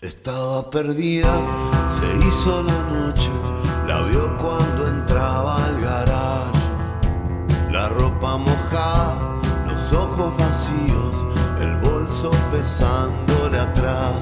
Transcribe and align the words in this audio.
Estaba 0.00 0.70
perdida, 0.70 1.28
se 1.88 2.06
hizo 2.24 2.62
la 2.62 2.82
noche, 2.84 3.32
la 3.88 4.02
vio 4.02 4.38
cuando 4.38 4.86
entraba 4.86 5.56
al 5.56 5.80
garage. 5.80 7.72
La 7.72 7.88
ropa 7.88 8.36
mojada, 8.36 9.16
los 9.66 9.92
ojos 9.92 10.36
vacíos, 10.38 11.26
el 11.60 11.78
bolso 11.78 12.30
pesándole 12.52 13.58
atrás. 13.58 14.14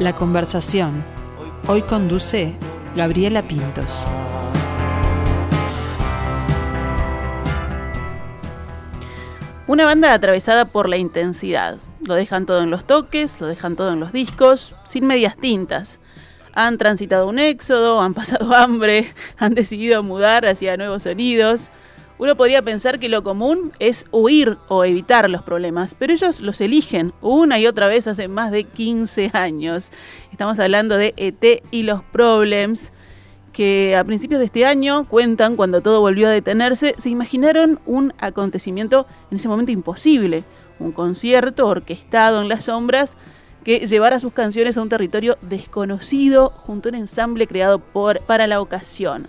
La 0.00 0.14
conversación. 0.14 1.04
Hoy 1.68 1.82
conduce 1.82 2.54
Gabriela 2.96 3.42
Pintos. 3.42 4.08
Una 9.66 9.84
banda 9.84 10.14
atravesada 10.14 10.64
por 10.64 10.88
la 10.88 10.96
intensidad. 10.96 11.76
Lo 12.02 12.14
dejan 12.14 12.46
todo 12.46 12.62
en 12.62 12.70
los 12.70 12.86
toques, 12.86 13.38
lo 13.42 13.46
dejan 13.46 13.76
todo 13.76 13.92
en 13.92 14.00
los 14.00 14.10
discos, 14.10 14.74
sin 14.84 15.06
medias 15.06 15.36
tintas. 15.36 16.00
Han 16.54 16.78
transitado 16.78 17.28
un 17.28 17.38
éxodo, 17.38 18.00
han 18.00 18.14
pasado 18.14 18.54
hambre, 18.56 19.12
han 19.36 19.52
decidido 19.52 20.02
mudar 20.02 20.46
hacia 20.46 20.78
nuevos 20.78 21.02
sonidos. 21.02 21.68
Uno 22.20 22.36
podría 22.36 22.60
pensar 22.60 22.98
que 22.98 23.08
lo 23.08 23.22
común 23.22 23.72
es 23.78 24.04
huir 24.10 24.58
o 24.68 24.84
evitar 24.84 25.30
los 25.30 25.40
problemas, 25.42 25.94
pero 25.94 26.12
ellos 26.12 26.40
los 26.40 26.60
eligen 26.60 27.14
una 27.22 27.58
y 27.58 27.66
otra 27.66 27.86
vez 27.86 28.06
hace 28.06 28.28
más 28.28 28.50
de 28.50 28.64
15 28.64 29.30
años. 29.32 29.90
Estamos 30.30 30.58
hablando 30.58 30.98
de 30.98 31.14
ET 31.16 31.62
y 31.70 31.82
los 31.82 32.02
Problems, 32.02 32.92
que 33.54 33.96
a 33.96 34.04
principios 34.04 34.38
de 34.38 34.44
este 34.44 34.66
año 34.66 35.08
cuentan 35.08 35.56
cuando 35.56 35.80
todo 35.80 36.02
volvió 36.02 36.28
a 36.28 36.30
detenerse, 36.30 36.94
se 36.98 37.08
imaginaron 37.08 37.80
un 37.86 38.12
acontecimiento 38.18 39.06
en 39.30 39.38
ese 39.38 39.48
momento 39.48 39.72
imposible, 39.72 40.44
un 40.78 40.92
concierto 40.92 41.68
orquestado 41.68 42.42
en 42.42 42.50
las 42.50 42.64
sombras 42.64 43.16
que 43.64 43.86
llevara 43.86 44.20
sus 44.20 44.34
canciones 44.34 44.76
a 44.76 44.82
un 44.82 44.90
territorio 44.90 45.38
desconocido 45.40 46.50
junto 46.50 46.90
a 46.90 46.92
un 46.92 46.96
ensamble 46.96 47.46
creado 47.46 47.78
por, 47.78 48.20
para 48.20 48.46
la 48.46 48.60
ocasión. 48.60 49.26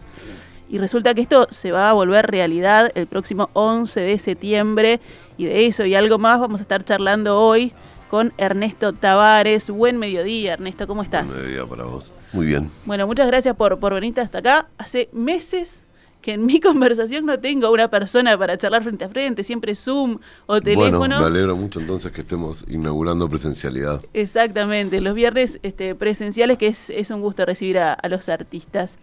Y 0.72 0.78
resulta 0.78 1.14
que 1.14 1.20
esto 1.20 1.48
se 1.50 1.74
va 1.74 1.90
a 1.90 1.94
volver 1.94 2.28
realidad 2.28 2.94
el 2.96 3.06
próximo 3.06 3.50
11 3.52 4.00
de 4.00 4.18
septiembre 4.18 5.02
y 5.38 5.44
de 5.44 5.66
eso 5.66 5.84
y 5.84 5.96
algo 5.96 6.18
más 6.18 6.40
vamos 6.40 6.62
a 6.62 6.64
estar 6.64 6.86
charlando 6.86 7.42
hoy 7.42 7.74
con 8.10 8.32
Ernesto 8.38 8.94
Tavares. 8.94 9.70
Buen 9.70 9.98
mediodía, 9.98 10.54
Ernesto, 10.54 10.88
¿cómo 10.88 11.04
estás? 11.04 11.28
Buen 11.28 11.42
mediodía 11.42 11.68
para 11.68 11.84
vos. 11.84 12.14
Muy 12.32 12.46
bien. 12.46 12.72
Bueno, 12.86 13.06
muchas 13.06 13.28
gracias 13.28 13.54
por, 13.58 13.80
por 13.80 13.94
venirte 13.94 14.22
hasta 14.22 14.38
acá. 14.38 14.70
Hace 14.78 15.10
meses 15.12 15.84
que 16.22 16.36
en 16.36 16.46
mi 16.46 16.60
conversación 16.62 17.26
no 17.26 17.38
tengo 17.38 17.70
una 17.70 17.90
persona 17.90 18.38
para 18.38 18.58
charlar 18.58 18.84
frente 18.84 19.04
a 19.04 19.10
frente, 19.10 19.44
siempre 19.44 19.76
Zoom 19.76 20.20
o 20.46 20.62
teléfono. 20.62 21.00
Bueno, 21.00 21.20
me 21.20 21.26
alegro 21.26 21.58
mucho 21.58 21.82
entonces 21.82 22.14
que 22.14 22.22
estemos 22.22 22.64
inaugurando 22.70 23.28
presencialidad. 23.28 24.02
Exactamente, 24.14 25.02
los 25.02 25.16
viernes 25.16 25.60
este, 25.64 25.96
presenciales, 25.96 26.58
que 26.58 26.68
es, 26.68 26.90
es 26.92 27.12
un 27.12 27.20
gusto 27.20 27.44
recibir 27.46 27.78
a, 27.78 27.92
a 27.92 28.08
los 28.08 28.30
artistas. 28.30 28.98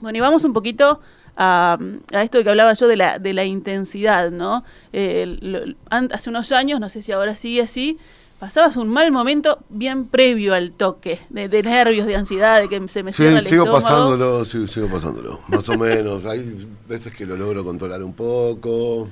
Bueno, 0.00 0.18
y 0.18 0.20
vamos 0.20 0.44
un 0.44 0.52
poquito 0.52 1.00
a, 1.36 1.78
a, 2.12 2.22
esto 2.22 2.42
que 2.42 2.50
hablaba 2.50 2.72
yo 2.74 2.88
de 2.88 2.96
la, 2.96 3.18
de 3.18 3.32
la 3.32 3.44
intensidad, 3.44 4.30
¿no? 4.30 4.64
Eh, 4.92 5.38
lo, 5.40 5.60
hace 5.90 6.30
unos 6.30 6.52
años, 6.52 6.80
no 6.80 6.88
sé 6.88 7.02
si 7.02 7.12
ahora 7.12 7.36
sigue 7.36 7.62
así, 7.62 7.98
pasabas 8.38 8.76
un 8.76 8.88
mal 8.88 9.10
momento 9.12 9.58
bien 9.68 10.06
previo 10.06 10.54
al 10.54 10.72
toque, 10.72 11.20
de, 11.30 11.48
de 11.48 11.62
nervios, 11.62 12.06
de 12.06 12.16
ansiedad, 12.16 12.60
de 12.60 12.68
que 12.68 12.88
se 12.88 13.02
me 13.02 13.12
sí, 13.12 13.22
cierra 13.22 13.38
el 13.38 13.44
sigo 13.44 13.64
estómago. 13.64 13.84
pasándolo, 13.84 14.44
sigo, 14.44 14.66
sigo 14.66 14.88
pasándolo, 14.88 15.40
más 15.48 15.68
o 15.68 15.78
menos. 15.78 16.26
Hay 16.26 16.54
veces 16.88 17.12
que 17.12 17.26
lo 17.26 17.36
logro 17.36 17.64
controlar 17.64 18.02
un 18.02 18.12
poco, 18.12 19.08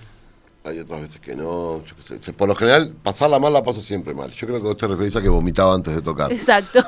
hay 0.65 0.79
otras 0.79 1.03
veces 1.03 1.21
que 1.21 1.37
no. 1.37 1.83
Yo 1.85 1.95
qué 1.97 2.19
sé. 2.23 2.33
Por 2.33 2.49
lo 2.49 2.55
general, 2.55 2.95
pasarla 3.03 3.39
mal 3.39 3.53
la 3.53 3.63
paso 3.63 3.83
siempre 3.83 4.15
mal. 4.15 4.31
Yo 4.33 4.47
creo 4.47 4.59
que 4.61 4.67
vos 4.67 4.77
te 4.79 4.87
referís 4.87 5.15
a 5.15 5.21
que 5.23 5.29
vomitaba 5.29 5.75
antes 5.75 5.95
de 5.95 6.01
tocar. 6.01 6.33
Exacto. 6.33 6.83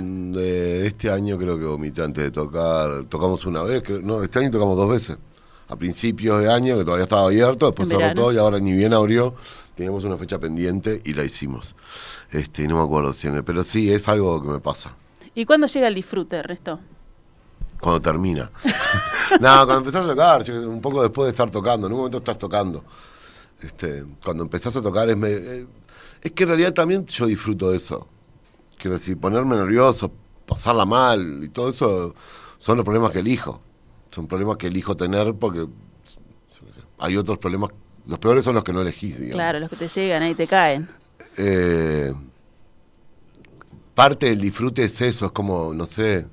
De 0.00 0.86
este 0.86 1.08
año 1.10 1.38
creo 1.38 1.56
que 1.58 1.64
vomité 1.64 2.02
antes 2.02 2.24
de 2.24 2.30
tocar. 2.32 3.04
Tocamos 3.08 3.46
una 3.46 3.62
vez, 3.62 3.82
creo- 3.82 4.02
no, 4.02 4.22
este 4.22 4.40
año 4.40 4.50
tocamos 4.50 4.76
dos 4.76 4.90
veces. 4.90 5.16
A 5.68 5.76
principios 5.76 6.40
de 6.42 6.52
año, 6.52 6.76
que 6.78 6.84
todavía 6.84 7.04
estaba 7.04 7.24
abierto, 7.26 7.66
después 7.66 7.88
cerró 7.88 8.12
todo 8.14 8.32
y 8.32 8.38
ahora 8.38 8.58
ni 8.58 8.72
bien 8.72 8.92
abrió. 8.92 9.34
Teníamos 9.74 10.04
una 10.04 10.16
fecha 10.16 10.38
pendiente 10.38 11.00
y 11.04 11.12
la 11.14 11.24
hicimos. 11.24 11.74
Este, 12.30 12.66
no 12.66 12.76
me 12.78 12.82
acuerdo 12.84 13.12
si 13.12 13.28
pero 13.44 13.62
sí, 13.62 13.92
es 13.92 14.08
algo 14.08 14.40
que 14.42 14.48
me 14.48 14.60
pasa. 14.60 14.94
¿Y 15.34 15.44
cuándo 15.44 15.66
llega 15.66 15.88
el 15.88 15.94
disfrute, 15.94 16.36
Ernesto? 16.36 16.80
Cuando 17.86 18.00
termina. 18.02 18.50
no, 19.30 19.38
cuando 19.38 19.76
empezás 19.78 20.04
a 20.06 20.08
tocar, 20.08 20.42
un 20.50 20.80
poco 20.80 21.02
después 21.02 21.26
de 21.26 21.30
estar 21.30 21.48
tocando, 21.48 21.86
en 21.86 21.92
un 21.92 21.98
momento 22.00 22.18
estás 22.18 22.36
tocando. 22.36 22.82
Este, 23.60 24.04
cuando 24.24 24.42
empezás 24.42 24.74
a 24.74 24.82
tocar 24.82 25.08
es, 25.08 25.16
me- 25.16 25.28
eh, 25.30 25.66
es 26.20 26.32
que 26.32 26.42
en 26.42 26.48
realidad 26.48 26.72
también 26.74 27.06
yo 27.06 27.26
disfruto 27.26 27.70
de 27.70 27.76
eso. 27.76 28.08
Quiero 28.76 28.96
decir, 28.98 29.16
ponerme 29.16 29.54
nervioso, 29.54 30.10
pasarla 30.46 30.84
mal 30.84 31.44
y 31.44 31.48
todo 31.48 31.68
eso 31.68 32.12
son 32.58 32.76
los 32.76 32.84
problemas 32.84 33.12
que 33.12 33.20
elijo. 33.20 33.60
Son 34.10 34.26
problemas 34.26 34.56
que 34.56 34.66
elijo 34.66 34.96
tener 34.96 35.32
porque 35.34 35.60
yo 35.60 35.66
qué 36.66 36.72
sé, 36.72 36.80
hay 36.98 37.16
otros 37.16 37.38
problemas, 37.38 37.70
los 38.04 38.18
peores 38.18 38.44
son 38.44 38.56
los 38.56 38.64
que 38.64 38.72
no 38.72 38.80
elegís, 38.80 39.14
digamos. 39.16 39.36
Claro, 39.36 39.60
los 39.60 39.70
que 39.70 39.76
te 39.76 39.86
llegan 39.86 40.24
ahí 40.24 40.34
te 40.34 40.48
caen. 40.48 40.88
Eh, 41.36 42.12
parte 43.94 44.26
del 44.26 44.40
disfrute 44.40 44.82
es 44.82 45.00
eso, 45.02 45.26
es 45.26 45.30
como, 45.30 45.72
no 45.72 45.86
sé, 45.86 46.26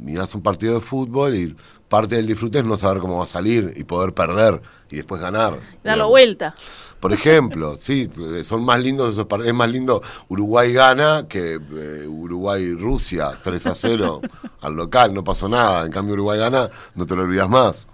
mirás 0.00 0.34
un 0.34 0.42
partido 0.42 0.74
de 0.74 0.80
fútbol 0.80 1.34
y 1.34 1.56
parte 1.88 2.16
del 2.16 2.26
disfrute 2.26 2.58
es 2.58 2.64
no 2.64 2.76
saber 2.76 3.00
cómo 3.00 3.18
va 3.18 3.24
a 3.24 3.26
salir 3.26 3.72
y 3.76 3.84
poder 3.84 4.12
perder 4.14 4.60
y 4.90 4.96
después 4.96 5.20
ganar. 5.20 5.58
Darlo 5.82 6.08
vuelta. 6.08 6.54
Por 7.00 7.12
ejemplo, 7.12 7.76
sí, 7.78 8.10
eh, 8.34 8.44
son 8.44 8.64
más 8.64 8.82
lindos 8.82 9.12
esos 9.12 9.26
par- 9.26 9.42
es 9.46 9.54
más 9.54 9.70
lindo 9.70 10.02
Uruguay 10.28 10.72
gana 10.72 11.26
que 11.28 11.54
eh, 11.54 12.06
Uruguay 12.08 12.72
Rusia 12.74 13.32
3 13.42 13.66
a 13.68 13.74
0 13.74 14.20
al 14.60 14.74
local, 14.74 15.14
no 15.14 15.22
pasó 15.24 15.48
nada, 15.48 15.84
en 15.86 15.92
cambio 15.92 16.14
Uruguay 16.14 16.38
gana, 16.38 16.68
no 16.94 17.06
te 17.06 17.14
lo 17.14 17.22
olvidas 17.22 17.48
más. 17.48 17.88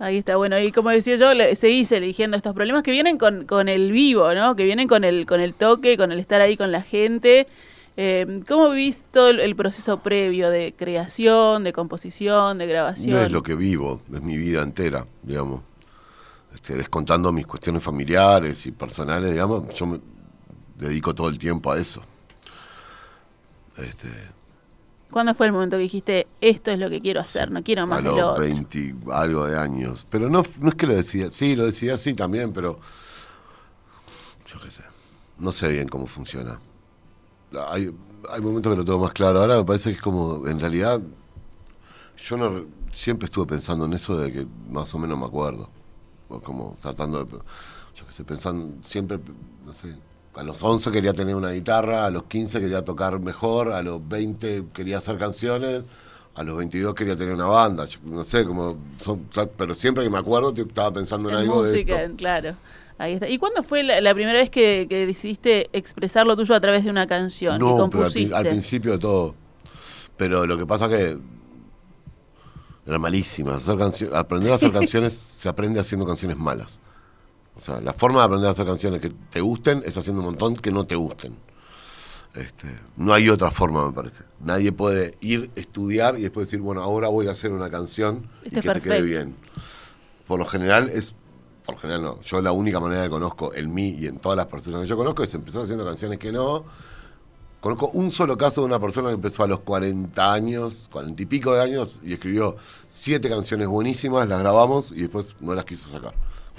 Ahí 0.00 0.18
está, 0.18 0.36
bueno, 0.36 0.58
y 0.60 0.70
como 0.70 0.90
decía 0.90 1.16
yo, 1.16 1.34
le- 1.34 1.56
seguís 1.56 1.90
eligiendo 1.90 2.36
estos 2.36 2.54
problemas 2.54 2.84
que 2.84 2.92
vienen 2.92 3.18
con, 3.18 3.46
con 3.46 3.68
el 3.68 3.90
vivo, 3.90 4.32
¿no? 4.32 4.54
Que 4.54 4.62
vienen 4.62 4.86
con 4.86 5.02
el, 5.02 5.26
con 5.26 5.40
el 5.40 5.54
toque, 5.54 5.96
con 5.96 6.12
el 6.12 6.20
estar 6.20 6.40
ahí 6.40 6.56
con 6.56 6.70
la 6.70 6.82
gente. 6.82 7.48
Eh, 8.00 8.42
¿Cómo 8.46 8.70
vivís 8.70 9.02
todo 9.12 9.28
el, 9.28 9.40
el 9.40 9.56
proceso 9.56 9.98
previo 9.98 10.50
de 10.50 10.72
creación, 10.78 11.64
de 11.64 11.72
composición, 11.72 12.56
de 12.58 12.68
grabación? 12.68 13.16
No 13.16 13.24
es 13.24 13.32
lo 13.32 13.42
que 13.42 13.56
vivo, 13.56 14.02
es 14.14 14.22
mi 14.22 14.36
vida 14.36 14.62
entera, 14.62 15.04
digamos. 15.20 15.62
Este, 16.54 16.76
descontando 16.76 17.32
mis 17.32 17.44
cuestiones 17.44 17.82
familiares 17.82 18.64
y 18.66 18.70
personales, 18.70 19.32
digamos, 19.32 19.74
yo 19.74 19.86
me 19.86 20.00
dedico 20.76 21.12
todo 21.12 21.28
el 21.28 21.38
tiempo 21.38 21.72
a 21.72 21.78
eso. 21.80 22.00
Este, 23.76 24.08
¿Cuándo 25.10 25.34
fue 25.34 25.46
el 25.46 25.52
momento 25.52 25.74
que 25.74 25.82
dijiste, 25.82 26.28
esto 26.40 26.70
es 26.70 26.78
lo 26.78 26.88
que 26.88 27.00
quiero 27.00 27.20
hacer, 27.20 27.50
no 27.50 27.64
quiero 27.64 27.84
más 27.88 27.98
a 27.98 28.02
lo 28.02 28.14
los 28.14 28.28
otro? 28.28 28.42
20 28.44 28.94
algo 29.10 29.44
de 29.46 29.58
años. 29.58 30.06
Pero 30.08 30.30
no, 30.30 30.44
no 30.60 30.68
es 30.68 30.76
que 30.76 30.86
lo 30.86 30.94
decía, 30.94 31.32
sí, 31.32 31.56
lo 31.56 31.66
decía 31.66 31.94
así 31.94 32.14
también, 32.14 32.52
pero 32.52 32.78
yo 34.52 34.60
qué 34.60 34.70
sé, 34.70 34.84
no 35.40 35.50
sé 35.50 35.66
bien 35.66 35.88
cómo 35.88 36.06
funciona. 36.06 36.60
Hay, 37.68 37.90
hay 38.30 38.40
momentos 38.40 38.72
que 38.72 38.76
lo 38.76 38.84
tengo 38.84 38.98
más 38.98 39.12
claro. 39.12 39.40
Ahora 39.40 39.56
me 39.56 39.64
parece 39.64 39.90
que 39.90 39.96
es 39.96 40.02
como, 40.02 40.46
en 40.46 40.60
realidad, 40.60 41.00
yo 42.24 42.36
no 42.36 42.64
siempre 42.92 43.26
estuve 43.26 43.46
pensando 43.46 43.84
en 43.84 43.92
eso 43.92 44.16
de 44.16 44.32
que 44.32 44.46
más 44.70 44.92
o 44.94 44.98
menos 44.98 45.18
me 45.18 45.26
acuerdo. 45.26 45.68
O 46.28 46.40
como 46.40 46.76
tratando 46.80 47.24
de, 47.24 47.30
yo 47.32 48.06
qué 48.06 48.12
sé, 48.12 48.24
pensando 48.24 48.82
siempre, 48.82 49.18
no 49.64 49.72
sé, 49.72 49.94
a 50.34 50.42
los 50.42 50.62
11 50.62 50.92
quería 50.92 51.12
tener 51.12 51.34
una 51.34 51.50
guitarra, 51.50 52.04
a 52.04 52.10
los 52.10 52.24
15 52.24 52.60
quería 52.60 52.84
tocar 52.84 53.18
mejor, 53.18 53.72
a 53.72 53.82
los 53.82 54.06
20 54.06 54.66
quería 54.72 54.98
hacer 54.98 55.16
canciones, 55.16 55.82
a 56.34 56.42
los 56.44 56.56
22 56.56 56.94
quería 56.94 57.16
tener 57.16 57.34
una 57.34 57.46
banda, 57.46 57.86
yo 57.86 57.98
no 58.04 58.22
sé, 58.24 58.44
como 58.44 58.76
son, 58.98 59.28
pero 59.56 59.74
siempre 59.74 60.04
que 60.04 60.10
me 60.10 60.18
acuerdo 60.18 60.54
estaba 60.56 60.92
pensando 60.92 61.28
en, 61.30 61.34
En 61.34 61.40
algo 61.42 61.62
de 61.62 61.72
música, 61.72 62.02
esto. 62.02 62.16
claro. 62.16 62.54
Ahí 62.98 63.14
está. 63.14 63.28
¿Y 63.28 63.38
cuándo 63.38 63.62
fue 63.62 63.82
la, 63.84 64.00
la 64.00 64.12
primera 64.14 64.38
vez 64.38 64.50
que, 64.50 64.86
que 64.88 65.06
decidiste 65.06 65.70
expresar 65.72 66.26
lo 66.26 66.36
tuyo 66.36 66.54
a 66.54 66.60
través 66.60 66.84
de 66.84 66.90
una 66.90 67.06
canción? 67.06 67.58
No, 67.58 67.66
pero 67.66 67.74
al, 67.74 67.90
compusiste? 67.90 68.28
pri- 68.28 68.34
al 68.34 68.46
principio 68.48 68.92
de 68.92 68.98
todo. 68.98 69.34
Pero 70.16 70.46
lo 70.46 70.58
que 70.58 70.66
pasa 70.66 70.88
que 70.88 71.16
era 72.86 72.98
malísima. 72.98 73.56
Hacer 73.56 73.76
cancio- 73.76 74.14
aprender 74.14 74.52
a 74.52 74.56
hacer 74.56 74.72
canciones 74.72 75.12
se 75.36 75.48
aprende 75.48 75.78
haciendo 75.80 76.06
canciones 76.06 76.36
malas. 76.38 76.80
O 77.56 77.60
sea, 77.60 77.80
la 77.80 77.92
forma 77.92 78.20
de 78.20 78.26
aprender 78.26 78.48
a 78.48 78.52
hacer 78.52 78.66
canciones 78.66 79.00
que 79.00 79.10
te 79.30 79.40
gusten 79.40 79.82
es 79.84 79.96
haciendo 79.96 80.20
un 80.20 80.26
montón 80.26 80.56
que 80.56 80.70
no 80.70 80.84
te 80.84 80.94
gusten. 80.96 81.34
Este, 82.34 82.68
no 82.96 83.12
hay 83.12 83.28
otra 83.30 83.50
forma, 83.50 83.86
me 83.86 83.92
parece. 83.92 84.22
Nadie 84.40 84.70
puede 84.70 85.16
ir, 85.20 85.50
estudiar 85.56 86.18
y 86.18 86.22
después 86.22 86.46
decir, 86.48 86.60
bueno, 86.60 86.82
ahora 86.82 87.08
voy 87.08 87.26
a 87.26 87.32
hacer 87.32 87.52
una 87.52 87.68
canción 87.70 88.28
Este 88.44 88.60
y 88.60 88.62
que 88.62 88.70
te 88.70 88.80
quede 88.80 89.02
bien. 89.02 89.34
Por 90.26 90.38
lo 90.38 90.44
general 90.46 90.88
es 90.92 91.14
por 91.68 91.74
lo 91.74 91.80
general 91.82 92.02
no, 92.02 92.20
yo 92.22 92.40
la 92.40 92.50
única 92.52 92.80
manera 92.80 93.02
que 93.04 93.10
conozco 93.10 93.52
en 93.52 93.74
mí 93.74 93.90
y 94.00 94.06
en 94.06 94.18
todas 94.18 94.38
las 94.38 94.46
personas 94.46 94.80
que 94.80 94.86
yo 94.86 94.96
conozco 94.96 95.22
es 95.22 95.34
empezar 95.34 95.62
haciendo 95.64 95.84
canciones 95.84 96.18
que 96.18 96.32
no. 96.32 96.64
Conozco 97.60 97.88
un 97.88 98.10
solo 98.10 98.38
caso 98.38 98.62
de 98.62 98.68
una 98.68 98.80
persona 98.80 99.08
que 99.08 99.16
empezó 99.16 99.42
a 99.42 99.46
los 99.46 99.60
40 99.60 100.32
años, 100.32 100.88
40 100.90 101.20
y 101.22 101.26
pico 101.26 101.52
de 101.52 101.60
años, 101.60 102.00
y 102.02 102.14
escribió 102.14 102.56
siete 102.86 103.28
canciones 103.28 103.68
buenísimas, 103.68 104.26
las 104.28 104.38
grabamos 104.40 104.92
y 104.92 105.00
después 105.02 105.36
no 105.40 105.52
las 105.52 105.66
quiso 105.66 105.90
sacar. 105.90 106.14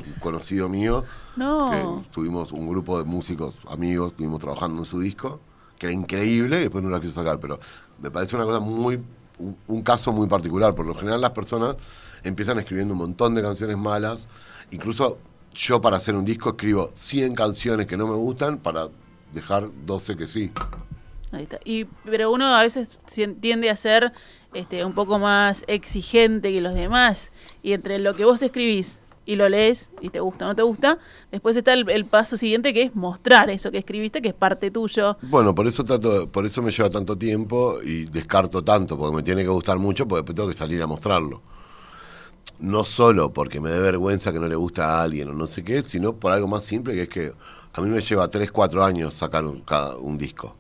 Un 0.06 0.14
conocido 0.20 0.70
mío, 0.70 1.04
No. 1.36 1.72
que 2.04 2.12
tuvimos 2.12 2.52
un 2.52 2.68
grupo 2.70 3.00
de 3.00 3.06
músicos, 3.06 3.56
amigos, 3.68 4.12
estuvimos 4.12 4.40
trabajando 4.40 4.78
en 4.80 4.86
su 4.86 5.00
disco, 5.00 5.40
que 5.80 5.88
era 5.88 5.94
increíble, 5.94 6.58
y 6.58 6.62
después 6.64 6.84
no 6.84 6.92
la 6.92 7.00
quiso 7.02 7.14
sacar, 7.14 7.40
pero 7.40 7.60
me 8.00 8.12
parece 8.12 8.36
una 8.36 8.46
cosa 8.46 8.60
muy, 8.60 9.02
un, 9.40 9.58
un 9.68 9.82
caso 9.82 10.12
muy 10.12 10.28
particular. 10.28 10.76
Por 10.76 10.86
lo 10.86 10.94
general 10.94 11.20
las 11.22 11.32
personas 11.32 11.78
empiezan 12.24 12.60
escribiendo 12.60 12.94
un 12.94 13.00
montón 13.00 13.34
de 13.34 13.42
canciones 13.42 13.78
malas, 13.78 14.28
incluso 14.72 15.20
yo 15.54 15.82
para 15.82 15.98
hacer 15.98 16.16
un 16.16 16.26
disco 16.26 16.50
escribo 16.50 16.92
100 16.96 17.36
canciones 17.36 17.88
que 17.88 17.98
no 17.98 18.08
me 18.08 18.16
gustan 18.16 18.58
para 18.58 18.90
dejar 19.34 19.70
12 19.86 20.18
que 20.18 20.28
sí. 20.28 20.52
Ahí 21.32 21.44
está. 21.44 21.60
Y, 21.64 21.86
pero 22.06 22.32
uno 22.32 22.56
a 22.56 22.64
veces 22.64 22.98
tiende 23.40 23.70
a 23.70 23.76
ser 23.76 24.12
este, 24.54 24.84
un 24.84 24.94
poco 24.94 25.20
más 25.20 25.64
exigente 25.68 26.52
que 26.52 26.62
los 26.62 26.74
demás. 26.74 27.32
Y 27.62 27.74
entre 27.74 28.00
lo 28.00 28.16
que 28.16 28.26
vos 28.26 28.42
escribís 28.42 29.02
y 29.26 29.36
lo 29.36 29.48
lees 29.48 29.92
y 30.02 30.10
te 30.10 30.20
gusta 30.20 30.46
o 30.46 30.48
no 30.48 30.56
te 30.56 30.64
gusta, 30.64 30.98
después 31.32 31.56
está 31.56 31.74
el, 31.74 31.88
el 31.90 32.06
paso 32.06 32.36
siguiente 32.36 32.74
que 32.74 32.82
es 32.82 32.96
mostrar 32.96 33.52
eso 33.52 33.70
que 33.70 33.78
escribiste, 33.78 34.24
que 34.24 34.30
es 34.30 34.34
parte 34.34 34.72
tuyo. 34.72 35.18
Bueno, 35.22 35.54
por 35.54 35.68
eso 35.68 35.84
trato, 35.84 36.28
por 36.30 36.48
eso 36.48 36.64
me 36.64 36.72
lleva 36.72 36.90
tanto 36.90 37.16
tiempo 37.16 37.80
y 37.84 38.06
descarto 38.06 38.64
tanto, 38.64 38.98
porque 38.98 39.16
me 39.16 39.22
tiene 39.22 39.44
que 39.44 39.50
gustar 39.50 39.78
mucho, 39.78 40.08
porque 40.08 40.22
después 40.22 40.36
tengo 40.36 40.50
que 40.50 40.56
salir 40.56 40.82
a 40.82 40.88
mostrarlo. 40.88 41.44
No 42.58 42.84
solo 42.84 43.32
porque 43.32 43.62
me 43.62 43.70
dé 43.70 43.80
vergüenza 43.80 44.34
que 44.34 44.40
no 44.40 44.48
le 44.48 44.56
gusta 44.56 45.00
a 45.00 45.04
alguien 45.04 45.30
o 45.30 45.34
no 45.34 45.48
sé 45.48 45.64
qué, 45.64 45.82
sino 45.82 46.14
por 46.14 46.32
algo 46.32 46.48
más 46.48 46.64
simple, 46.64 46.94
que 46.94 47.04
es 47.04 47.10
que 47.10 47.34
a 47.74 47.82
mí 47.82 47.90
me 47.90 48.02
lleva 48.02 48.28
3, 48.28 48.52
4 48.52 48.84
años 48.84 49.14
sacar 49.14 49.46
un, 49.46 49.64
un 50.02 50.18
disco. 50.18 50.56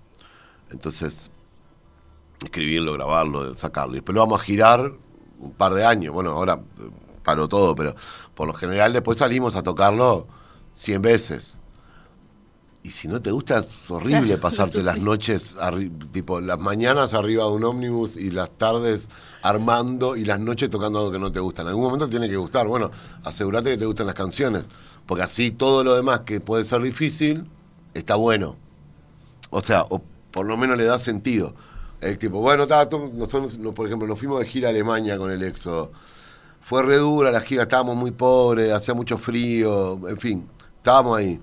Entonces, 0.70 1.32
escribirlo, 2.44 2.94
grabarlo, 2.94 3.54
sacarlo. 3.54 3.94
Y 3.94 3.96
después 3.96 4.14
lo 4.14 4.22
vamos 4.22 4.40
a 4.40 4.44
girar 4.44 4.92
un 5.40 5.52
par 5.52 5.74
de 5.74 5.86
años. 5.86 6.14
Bueno, 6.14 6.32
ahora 6.32 6.62
eh, 6.80 6.90
paró 7.24 7.48
todo, 7.48 7.76
pero 7.76 7.96
por 8.36 8.48
lo 8.48 8.54
general 8.54 8.94
después 8.94 9.18
salimos 9.18 9.56
a 9.56 9.64
tocarlo 9.64 10.28
100 10.76 11.02
veces. 11.02 11.59
Y 12.82 12.92
si 12.92 13.08
no 13.08 13.22
te 13.22 13.32
gusta, 13.32 13.60
es 13.60 13.92
horrible 13.92 14.38
pasarte 14.40 14.82
las 14.82 15.00
noches, 15.00 15.56
tipo 16.12 16.40
las 16.40 16.60
mañanas 16.60 17.14
arriba 17.14 17.44
de 17.46 17.52
un 17.52 17.64
ómnibus 17.64 18.16
y 18.16 18.32
las 18.32 18.52
tardes 18.58 19.10
armando 19.42 20.16
y 20.16 20.26
las 20.26 20.40
noches 20.40 20.70
tocando 20.70 21.00
algo 21.00 21.12
que 21.12 21.20
no 21.20 21.32
te 21.32 21.40
gusta. 21.40 21.62
En 21.62 21.70
algún 21.70 21.84
momento 21.84 22.06
te 22.06 22.12
tiene 22.12 22.30
que 22.30 22.38
gustar. 22.38 22.68
Bueno, 22.68 22.92
asegúrate 23.24 23.72
que 23.72 23.78
te 23.78 23.86
gusten 23.86 24.06
las 24.06 24.16
canciones. 24.16 24.64
Porque 25.06 25.24
así 25.24 25.52
todo 25.52 25.84
lo 25.84 25.96
demás 25.96 26.22
que 26.22 26.40
puede 26.40 26.64
ser 26.64 26.82
difícil, 26.82 27.46
está 27.94 28.16
bueno. 28.16 28.56
O 29.50 29.62
sea, 29.62 29.84
o 29.90 30.02
por 30.32 30.46
lo 30.46 30.56
menos 30.56 30.78
le 30.78 30.86
da 30.86 31.00
sentido. 31.00 31.56
Es 32.02 32.18
tipo, 32.18 32.40
bueno, 32.40 32.66
nosotros, 32.66 33.58
no, 33.58 33.74
por 33.74 33.88
ejemplo, 33.88 34.08
nos 34.08 34.20
fuimos 34.20 34.40
de 34.40 34.46
gira 34.46 34.70
a 34.70 34.72
Alemania 34.72 35.18
con 35.18 35.32
el 35.32 35.44
Éxodo. 35.44 35.92
Fue 36.62 36.84
re 36.84 36.98
dura 36.98 37.32
la 37.32 37.42
gira, 37.42 37.64
estábamos 37.64 37.98
muy 37.98 38.12
pobres, 38.12 38.72
hacía 38.72 38.94
mucho 38.94 39.18
frío, 39.18 40.00
en 40.08 40.18
fin, 40.18 40.48
estábamos 40.78 41.18
ahí. 41.18 41.42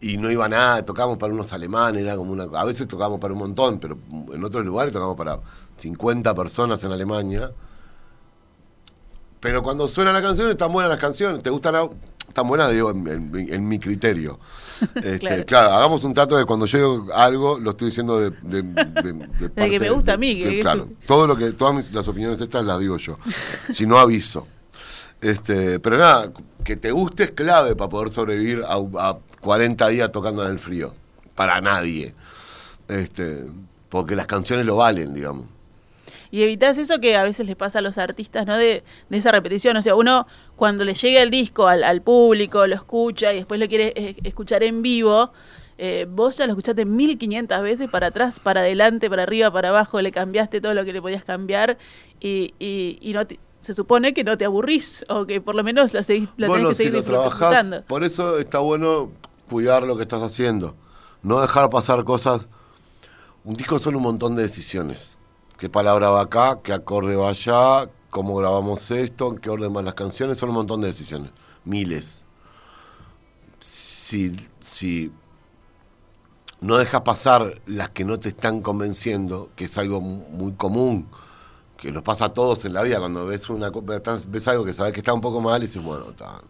Y 0.00 0.18
no 0.18 0.30
iba 0.30 0.46
nada, 0.48 0.84
tocábamos 0.84 1.16
para 1.18 1.32
unos 1.32 1.52
alemanes, 1.54 2.02
era 2.02 2.16
como 2.16 2.30
una, 2.32 2.44
a 2.44 2.64
veces 2.64 2.86
tocábamos 2.86 3.18
para 3.18 3.32
un 3.32 3.38
montón, 3.40 3.78
pero 3.80 3.96
en 4.32 4.44
otros 4.44 4.64
lugares 4.64 4.92
tocábamos 4.92 5.16
para 5.16 5.40
50 5.78 6.34
personas 6.34 6.82
en 6.84 6.92
Alemania. 6.92 7.50
Pero 9.40 9.62
cuando 9.62 9.86
suena 9.88 10.12
la 10.12 10.22
canción, 10.22 10.50
están 10.50 10.72
buenas 10.72 10.90
las 10.90 10.98
canciones, 10.98 11.42
¿te 11.42 11.50
gustan? 11.50 11.90
Están 12.26 12.48
buenas, 12.48 12.70
digo, 12.72 12.90
en, 12.90 13.06
en- 13.08 13.54
en 13.54 13.68
mi 13.68 13.78
criterio. 13.78 14.38
Este, 14.96 15.18
Claro. 15.20 15.44
claro. 15.46 15.72
hagamos 15.72 16.04
un 16.04 16.12
trato 16.12 16.36
de 16.36 16.44
cuando 16.44 16.66
yo 16.66 16.78
digo 16.78 17.14
algo, 17.14 17.58
lo 17.58 17.70
estoy 17.70 17.86
diciendo 17.86 18.18
de, 18.20 18.30
de, 18.42 18.62
de- 18.62 19.12
de 19.40 19.48
parte 19.50 19.70
que 19.70 19.80
me 19.80 19.88
gusta 19.90 20.12
a 20.14 20.16
mí, 20.18 20.42
que- 20.42 20.60
claro, 20.60 20.88
todo 21.06 21.26
lo 21.26 21.34
que, 21.36 21.52
todas 21.52 21.74
mis- 21.74 21.92
las 21.94 22.06
opiniones 22.08 22.40
estas 22.42 22.64
las 22.66 22.78
digo 22.78 22.96
yo. 22.98 23.18
Si 23.72 23.86
no 23.86 23.98
aviso. 23.98 24.46
Este, 25.20 25.80
pero 25.80 25.96
nada, 25.96 26.30
que 26.62 26.76
te 26.76 26.90
guste 26.92 27.24
es 27.24 27.30
clave 27.30 27.74
para 27.74 27.88
poder 27.88 28.10
sobrevivir 28.10 28.62
a, 28.68 28.74
a 28.74 29.18
40 29.46 29.88
días 29.88 30.12
tocando 30.12 30.44
en 30.44 30.52
el 30.52 30.58
frío. 30.58 30.92
Para 31.34 31.60
nadie. 31.60 32.14
Este, 32.88 33.44
porque 33.88 34.14
las 34.16 34.26
canciones 34.26 34.66
lo 34.66 34.76
valen, 34.76 35.14
digamos. 35.14 35.46
Y 36.30 36.42
evitas 36.42 36.76
eso 36.78 36.98
que 37.00 37.16
a 37.16 37.24
veces 37.24 37.46
le 37.46 37.56
pasa 37.56 37.78
a 37.78 37.82
los 37.82 37.98
artistas, 37.98 38.46
¿no? 38.46 38.56
De, 38.58 38.82
de 39.08 39.16
esa 39.16 39.30
repetición. 39.32 39.76
O 39.76 39.82
sea, 39.82 39.94
uno 39.94 40.26
cuando 40.56 40.84
le 40.84 40.94
llega 40.94 41.22
el 41.22 41.30
disco 41.30 41.66
al, 41.68 41.84
al 41.84 42.02
público, 42.02 42.66
lo 42.66 42.74
escucha 42.74 43.32
y 43.32 43.36
después 43.36 43.60
lo 43.60 43.68
quiere 43.68 43.92
eh, 43.96 44.16
escuchar 44.24 44.62
en 44.64 44.82
vivo, 44.82 45.30
eh, 45.78 46.06
vos 46.10 46.36
ya 46.36 46.46
lo 46.46 46.52
escuchaste 46.52 46.84
1500 46.84 47.62
veces 47.62 47.88
para 47.90 48.08
atrás, 48.08 48.40
para 48.40 48.60
adelante, 48.60 49.08
para 49.08 49.22
arriba, 49.22 49.50
para 49.52 49.68
abajo, 49.68 50.00
le 50.02 50.10
cambiaste 50.10 50.60
todo 50.60 50.74
lo 50.74 50.84
que 50.84 50.92
le 50.92 51.00
podías 51.02 51.24
cambiar 51.24 51.78
y, 52.20 52.54
y, 52.58 52.98
y 53.00 53.12
no 53.12 53.26
te- 53.26 53.38
se 53.62 53.74
supone 53.74 54.14
que 54.14 54.24
no 54.24 54.38
te 54.38 54.44
aburrís 54.44 55.04
o 55.08 55.26
que 55.26 55.40
por 55.40 55.54
lo 55.54 55.62
menos 55.64 55.92
la, 55.92 56.02
seguís, 56.02 56.28
la 56.36 56.46
bueno, 56.48 56.64
tenés 56.68 56.78
que 56.78 56.84
si 56.84 56.90
seguir 56.90 56.98
lo 57.00 57.04
trabajás, 57.04 57.82
por 57.86 58.04
eso 58.04 58.38
está 58.38 58.58
bueno 58.60 59.10
cuidar 59.48 59.82
lo 59.82 59.96
que 59.96 60.02
estás 60.02 60.22
haciendo. 60.22 60.74
No 61.22 61.40
dejar 61.40 61.70
pasar 61.70 62.04
cosas. 62.04 62.46
Un 63.44 63.54
disco 63.54 63.78
son 63.78 63.96
un 63.96 64.02
montón 64.02 64.36
de 64.36 64.42
decisiones. 64.42 65.16
¿Qué 65.58 65.68
palabra 65.68 66.10
va 66.10 66.22
acá? 66.22 66.60
¿Qué 66.62 66.72
acorde 66.72 67.16
va 67.16 67.30
allá? 67.30 67.88
¿Cómo 68.10 68.36
grabamos 68.36 68.90
esto? 68.90 69.28
¿En 69.28 69.38
qué 69.38 69.50
orden 69.50 69.72
van 69.72 69.84
las 69.84 69.94
canciones? 69.94 70.38
Son 70.38 70.48
un 70.50 70.56
montón 70.56 70.80
de 70.80 70.88
decisiones. 70.88 71.30
Miles. 71.64 72.24
Si, 73.60 74.36
si 74.60 75.10
no 76.60 76.76
dejas 76.76 77.02
pasar 77.02 77.60
las 77.66 77.90
que 77.90 78.04
no 78.04 78.18
te 78.18 78.28
están 78.28 78.62
convenciendo, 78.62 79.50
que 79.56 79.66
es 79.66 79.78
algo 79.78 80.00
mu- 80.00 80.28
muy 80.30 80.52
común, 80.52 81.08
que 81.76 81.92
nos 81.92 82.02
pasa 82.02 82.26
a 82.26 82.32
todos 82.32 82.64
en 82.64 82.72
la 82.72 82.82
vida, 82.82 82.98
cuando 82.98 83.26
ves 83.26 83.50
una 83.50 83.70
ves 83.70 84.48
algo 84.48 84.64
que 84.64 84.72
sabes 84.72 84.92
que 84.92 85.00
está 85.00 85.12
un 85.12 85.20
poco 85.20 85.40
mal 85.40 85.62
y 85.62 85.66
dices, 85.66 85.82
bueno, 85.82 86.06
ta, 86.12 86.40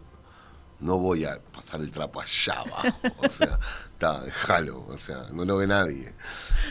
no 0.79 0.97
voy 0.97 1.25
a 1.25 1.39
pasar 1.53 1.79
el 1.81 1.91
trapo 1.91 2.21
allá 2.21 2.59
abajo, 2.59 2.97
o 3.17 3.29
sea, 3.29 3.59
ta, 3.97 4.21
déjalo, 4.21 4.85
o 4.87 4.97
sea, 4.97 5.27
no 5.31 5.43
lo 5.45 5.57
ve 5.57 5.67
nadie. 5.67 6.13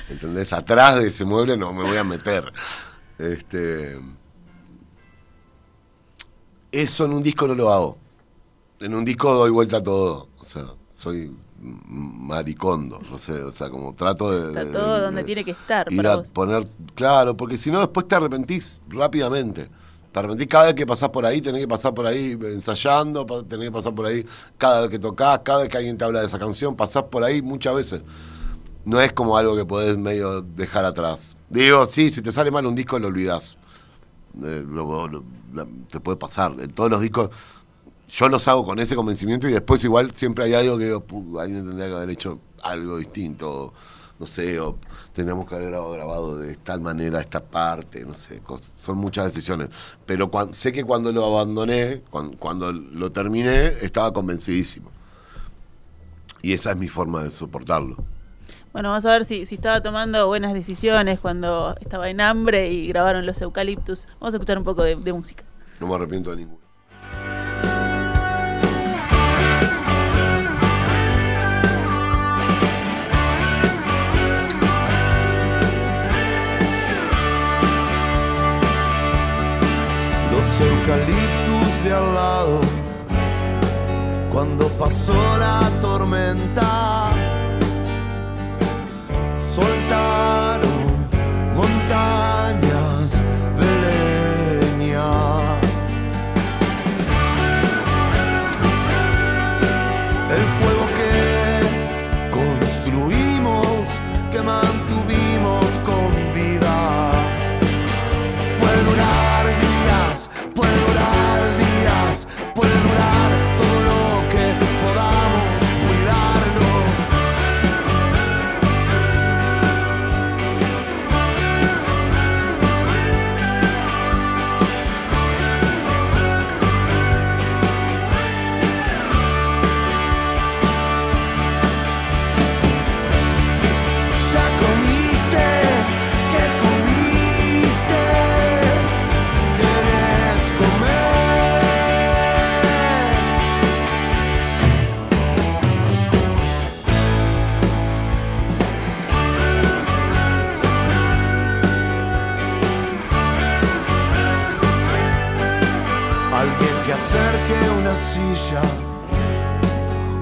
¿Entendés? 0.09 0.53
Atrás 0.53 0.97
de 0.97 1.09
ese 1.09 1.25
mueble 1.25 1.57
no 1.57 1.73
me 1.73 1.83
voy 1.85 1.97
a 1.97 2.05
meter. 2.05 2.53
Este 3.19 3.99
eso 6.73 7.05
en 7.07 7.13
un 7.13 7.23
disco 7.23 7.47
no 7.49 7.55
lo 7.55 7.73
hago. 7.73 7.99
En 8.81 8.95
un 8.95 9.05
disco 9.05 9.33
doy 9.35 9.51
vuelta 9.51 9.79
a 9.79 9.83
todo. 9.83 10.29
O 10.39 10.45
sea, 10.45 10.65
soy 10.95 11.35
maricondo, 11.59 13.01
no 13.11 13.19
sé, 13.19 13.33
o 13.43 13.51
sea, 13.51 13.71
como 13.71 13.95
trato 13.95 14.31
de... 14.31 14.49
Está 14.49 14.65
de- 14.65 14.73
todo 14.73 14.95
de- 14.97 15.01
donde 15.01 15.21
de 15.23 15.27
tiene 15.27 15.45
que 15.45 15.53
estar 15.53 15.91
Ir 15.91 15.97
para 15.97 16.13
a 16.13 16.17
vos. 16.17 16.29
poner, 16.29 16.69
claro, 16.95 17.35
porque 17.37 17.57
si 17.57 17.71
no 17.71 17.81
después 17.81 18.07
te 18.07 18.15
arrepentís 18.15 18.81
rápidamente. 18.89 19.71
Te 20.17 20.49
cada 20.49 20.67
vez 20.67 20.75
que 20.75 20.87
pasás 20.87 21.11
por 21.11 21.27
ahí, 21.27 21.43
tenés 21.43 21.61
que 21.61 21.69
pasar 21.69 21.93
por 21.93 22.07
ahí 22.07 22.39
ensayando, 22.41 23.27
tenés 23.45 23.67
que 23.67 23.73
pasar 23.73 23.95
por 23.95 24.07
ahí 24.07 24.25
cada 24.57 24.81
vez 24.81 24.91
que 24.91 24.99
tocas, 24.99 25.41
cada 25.41 25.59
vez 25.59 25.69
que 25.69 25.77
alguien 25.77 25.99
te 25.99 26.05
habla 26.07 26.21
de 26.21 26.27
esa 26.27 26.39
canción, 26.39 26.75
pasás 26.75 27.03
por 27.03 27.23
ahí 27.23 27.43
muchas 27.43 27.75
veces. 27.75 28.01
No 28.87 28.99
es 28.99 29.13
como 29.13 29.37
algo 29.37 29.55
que 29.55 29.67
podés 29.67 29.99
medio 29.99 30.41
dejar 30.41 30.87
atrás. 30.87 31.37
Digo, 31.51 31.85
sí, 31.85 32.11
si 32.11 32.23
te 32.23 32.33
sale 32.33 32.51
mal 32.51 32.65
un 32.65 32.75
disco 32.75 32.99
lo 32.99 33.09
olvidás. 33.09 33.59
Eh, 34.43 34.65
te 35.91 36.01
puede 36.01 36.17
pasar. 36.17 36.55
En 36.61 36.71
todos 36.71 36.91
los 36.91 37.03
discos 37.03 37.29
yo 38.09 38.29
los 38.31 38.49
hago 38.49 38.65
con 38.65 38.79
ese 38.79 38.97
convencimiento 38.97 39.49
y 39.49 39.53
después 39.53 39.85
igual 39.85 40.13
siempre 40.15 40.45
hay 40.45 40.55
algo 40.55 40.79
que 40.79 40.85
digo, 40.85 41.01
"Pu, 41.01 41.39
alguien 41.39 41.67
tendría 41.67 41.89
que 41.89 41.95
haber 41.95 42.11
hecho 42.11 42.39
algo 42.63 42.97
distinto, 42.97 43.75
no 44.19 44.27
sé, 44.27 44.59
o 44.61 44.77
teníamos 45.13 45.47
que 45.49 45.55
haber 45.55 45.71
grabado, 45.71 46.39
de 46.39 46.57
tal 46.57 46.81
manera 46.81 47.21
esta 47.21 47.41
parte, 47.43 48.05
no 48.05 48.15
sé, 48.15 48.41
son 48.77 48.97
muchas 48.99 49.27
decisiones. 49.27 49.69
Pero 50.07 50.31
sé 50.53 50.73
que 50.73 50.85
cuando 50.85 51.13
lo 51.13 51.25
abandoné, 51.27 52.03
cuan- 52.11 52.35
cuando, 52.37 52.73
lo 52.73 53.13
terminé, 53.13 53.67
estaba 53.83 54.13
convencidísimo. 54.13 54.91
Y 56.43 56.53
esa 56.53 56.71
es 56.71 56.77
mi 56.77 56.89
forma 56.89 57.25
de 57.25 57.31
soportarlo. 57.31 57.97
Bueno, 58.73 58.91
vamos 58.91 59.07
a 59.07 59.11
ver 59.11 59.25
si, 59.25 59.47
si 59.47 59.55
estaba 59.57 59.83
tomando 59.83 60.27
buenas 60.27 60.53
decisiones 60.53 61.19
cuando 61.19 61.75
estaba 61.81 62.11
en 62.11 62.21
hambre 62.21 62.71
y 62.73 62.89
grabaron 62.89 63.25
los 63.27 63.41
eucaliptus. 63.41 64.07
Vamos 64.21 64.35
a 64.35 64.37
escuchar 64.37 64.59
un 64.59 64.65
poco 64.65 64.83
de, 64.83 64.97
de 64.97 65.13
música. 65.13 65.45
No 65.81 65.89
me 65.89 65.95
arrepiento 65.95 66.31
de 66.31 66.37
ninguno. 66.37 66.66
Eucaliptus 80.87 81.85
de 81.85 81.93
al 81.93 82.15
lado. 82.15 82.61
Cuando 84.33 84.69
pasó 84.79 85.15
la 85.39 85.71
tormenta, 85.81 87.11
soltaron 89.41 90.26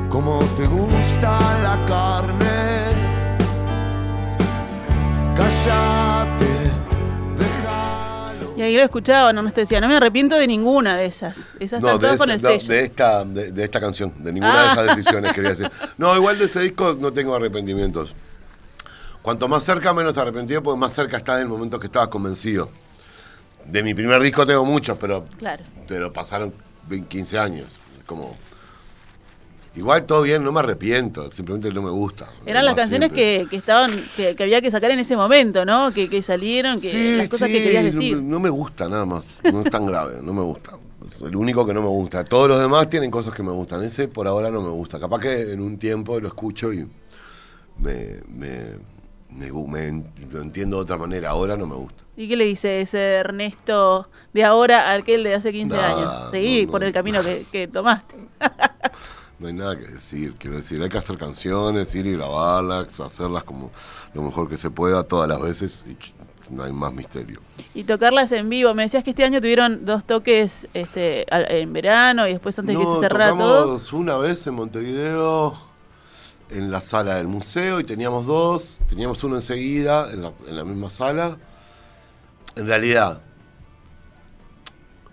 como 0.09 0.38
te 0.56 0.66
gusta 0.66 1.37
la 1.64 1.85
carne. 1.85 2.44
Callate, 5.35 6.44
déjalo. 7.37 8.56
Y 8.56 8.62
ahí 8.62 8.76
lo 8.76 8.85
escuchaban, 8.85 9.35
no 9.35 9.50
te 9.50 9.62
decía, 9.62 9.80
no 9.80 9.88
me 9.88 9.97
arrepiento 9.97 10.37
de 10.37 10.47
ninguna 10.47 10.97
de 10.97 11.06
esas. 11.06 11.38
Esas 11.59 11.80
No, 11.83 11.88
están 11.88 12.00
de, 12.00 12.06
todas 12.06 12.18
con 12.21 12.30
ese- 12.30 12.37
el 12.37 12.42
no, 12.54 12.61
sello. 12.61 12.73
de 12.73 12.85
esta, 12.85 13.25
de, 13.25 13.50
de 13.52 13.64
esta 13.64 13.80
canción, 13.80 14.12
de 14.23 14.33
ninguna 14.33 14.62
de 14.62 14.68
Ah. 14.68 14.73
esas 14.83 14.97
decisiones 14.97 15.33
quería 15.33 15.50
decir. 15.50 15.71
No, 15.99 16.14
igual 16.14 16.38
de 16.38 16.44
ese 16.44 16.61
disco 16.61 16.97
no 16.99 17.12
tengo 17.12 17.35
arrepentimientos. 17.35 18.14
Cuanto 19.23 19.49
más 19.49 19.64
cerca, 19.64 19.92
menos 19.92 20.16
arrepentido, 20.18 20.62
porque 20.62 20.78
más 20.78 20.92
cerca 20.92 21.16
estás 21.16 21.38
del 21.38 21.49
momento 21.49 21.80
que 21.80 21.87
estabas 21.87 22.09
convencido. 22.09 22.71
De 23.64 23.83
mi 23.83 23.92
primer 23.94 24.23
disco 24.23 24.47
tengo 24.47 24.64
muchos, 24.64 24.97
pero, 25.00 25.25
Claro. 25.38 25.64
pero 25.88 26.12
pasaron 26.12 26.54
20, 26.87 27.09
15 27.09 27.38
años. 27.40 27.75
Como, 28.06 28.37
igual 29.76 30.04
todo 30.06 30.23
bien, 30.23 30.44
no 30.44 30.52
me 30.52 30.61
arrepiento, 30.61 31.30
simplemente 31.30 31.73
no 31.73 31.82
me 31.82 31.90
gusta. 31.90 32.28
Eran 32.46 32.64
las 32.64 32.75
canciones 32.75 33.12
que, 33.12 33.46
que 33.50 33.56
estaban, 33.56 33.90
que, 34.16 34.37
que 34.37 34.42
había 34.42 34.61
que 34.61 34.70
sacar 34.70 34.90
en 34.90 34.99
ese 35.00 35.16
momento, 35.16 35.64
¿no? 35.64 35.92
Que, 35.92 36.08
que 36.08 36.23
salieron, 36.23 36.80
que 36.80 36.90
Sí, 36.90 37.16
las 37.16 37.28
cosas 37.28 37.49
sí, 37.49 37.54
que 37.54 37.62
querías 37.64 37.84
no- 37.84 37.90
decir. 37.92 38.23
No, 38.23 38.40
me 38.40 38.50
gusta 38.50 38.88
nada 38.88 39.04
más. 39.04 39.26
No 39.50 39.62
es 39.62 39.70
tan 39.70 39.87
grave, 39.87 40.18
no 40.23 40.32
me 40.32 40.42
gusta. 40.42 40.78
Es 41.06 41.20
el 41.20 41.37
único 41.37 41.66
que 41.66 41.75
no 41.75 41.82
me 41.82 41.88
gusta. 41.88 42.25
Todos 42.25 42.49
los 42.49 42.58
demás 42.61 42.88
tienen 42.88 43.11
cosas 43.11 43.34
que 43.34 43.42
me 43.42 43.50
gustan. 43.52 43.82
Ese 43.82 44.08
por 44.08 44.26
ahora 44.26 44.50
no 44.50 44.62
me 44.62 44.70
gusta. 44.70 44.99
Capaz 44.99 45.18
que 45.20 45.52
en 45.52 45.61
un 45.61 45.76
tiempo 45.76 46.18
lo 46.20 46.28
escucho 46.28 46.73
y 46.73 46.87
me, 47.78 48.20
me, 48.28 48.61
me 49.31 49.50
me 49.50 50.04
lo 50.31 50.40
entiendo 50.43 50.76
de 50.76 50.83
otra 50.83 50.97
manera. 50.97 51.31
Ahora 51.31 51.57
no 51.57 51.66
me 51.66 51.75
gusta. 51.75 52.02
¿Y 52.16 52.28
qué 52.28 52.37
le 52.37 52.45
dice 52.45 52.81
ese 52.81 52.99
Ernesto 53.16 54.09
de 54.33 54.45
ahora 54.45 54.90
al 54.90 55.02
que 55.04 55.16
el 55.16 55.25
de 55.25 55.35
hace 55.35 55.52
15 55.52 55.76
Nah, 55.76 55.85
años? 55.85 56.31
Seguí 56.31 56.61
no, 56.61 56.66
no. 56.66 56.71
por 56.73 56.85
el 56.85 56.93
camino 56.93 57.23
que, 57.23 57.45
que 57.50 57.69
tomaste. 57.69 58.16
No 59.37 59.49
hay 59.49 59.52
nada 59.52 59.76
que 59.76 59.87
decir. 59.88 60.35
Quiero 60.38 60.57
decir, 60.57 60.81
hay 60.81 60.88
que 60.88 60.97
hacer 60.97 61.19
canciones, 61.19 61.93
ir 61.97 62.07
y 62.07 62.12
grabarlas, 62.12 62.99
hacerlas 63.00 63.43
como 63.43 63.73
lo 64.14 64.23
mejor 64.23 64.49
que 64.49 64.57
se 64.57 64.71
pueda 64.71 65.02
todas 65.02 65.28
las 65.28 65.40
veces 65.43 65.85
y 65.88 65.97
no 66.54 66.62
hay 66.62 66.73
más 66.73 66.95
misterio. 66.95 67.40
Y 67.75 67.83
tocarlas 67.83 68.31
en 68.31 68.49
vivo. 68.49 68.73
Me 68.75 68.85
decías 68.85 69.02
que 69.02 69.11
este 69.11 69.25
año 69.25 69.40
tuvieron 69.40 69.85
dos 69.85 70.04
toques 70.04 70.69
este, 70.73 71.26
en 71.31 71.73
verano 71.73 72.28
y 72.28 72.33
después 72.33 72.57
antes 72.61 72.76
de 72.78 72.81
que 72.85 72.87
se 72.88 73.00
cerrara 73.00 73.37
todo. 73.37 73.78
una 73.93 74.16
vez 74.19 74.47
en 74.47 74.54
Montevideo 74.54 75.59
en 76.51 76.71
la 76.71 76.81
sala 76.81 77.17
del 77.17 77.27
museo 77.27 77.81
y 77.81 77.85
teníamos 77.85 78.27
dos, 78.27 78.81
teníamos 78.89 79.23
uno 79.25 79.37
enseguida 79.37 80.11
en 80.13 80.23
la, 80.57 80.65
misma 80.65 80.91
sala. 80.91 81.37
En 82.57 82.67
realidad, 82.67 83.21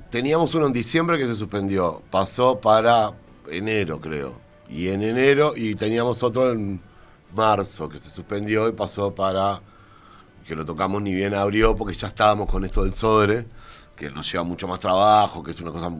teníamos 0.09 0.53
uno 0.55 0.67
en 0.67 0.73
diciembre 0.73 1.17
que 1.17 1.27
se 1.27 1.35
suspendió, 1.35 2.01
pasó 2.11 2.59
para 2.59 3.13
enero 3.49 3.99
creo, 3.99 4.35
y 4.69 4.89
en 4.89 5.01
enero, 5.01 5.53
y 5.55 5.75
teníamos 5.75 6.21
otro 6.23 6.51
en 6.51 6.81
marzo 7.35 7.89
que 7.89 7.99
se 7.99 8.09
suspendió 8.09 8.67
y 8.67 8.73
pasó 8.73 9.13
para, 9.13 9.61
que 10.45 10.55
lo 10.55 10.65
tocamos 10.65 11.01
ni 11.01 11.13
bien 11.13 11.33
abrió 11.33 11.75
porque 11.75 11.93
ya 11.93 12.07
estábamos 12.07 12.47
con 12.47 12.63
esto 12.65 12.83
del 12.83 12.93
Sodre, 12.93 13.45
que 13.95 14.09
nos 14.09 14.31
lleva 14.31 14.43
mucho 14.43 14.67
más 14.67 14.79
trabajo, 14.79 15.43
que 15.43 15.51
es 15.51 15.61
una 15.61 15.71
cosa 15.71 15.91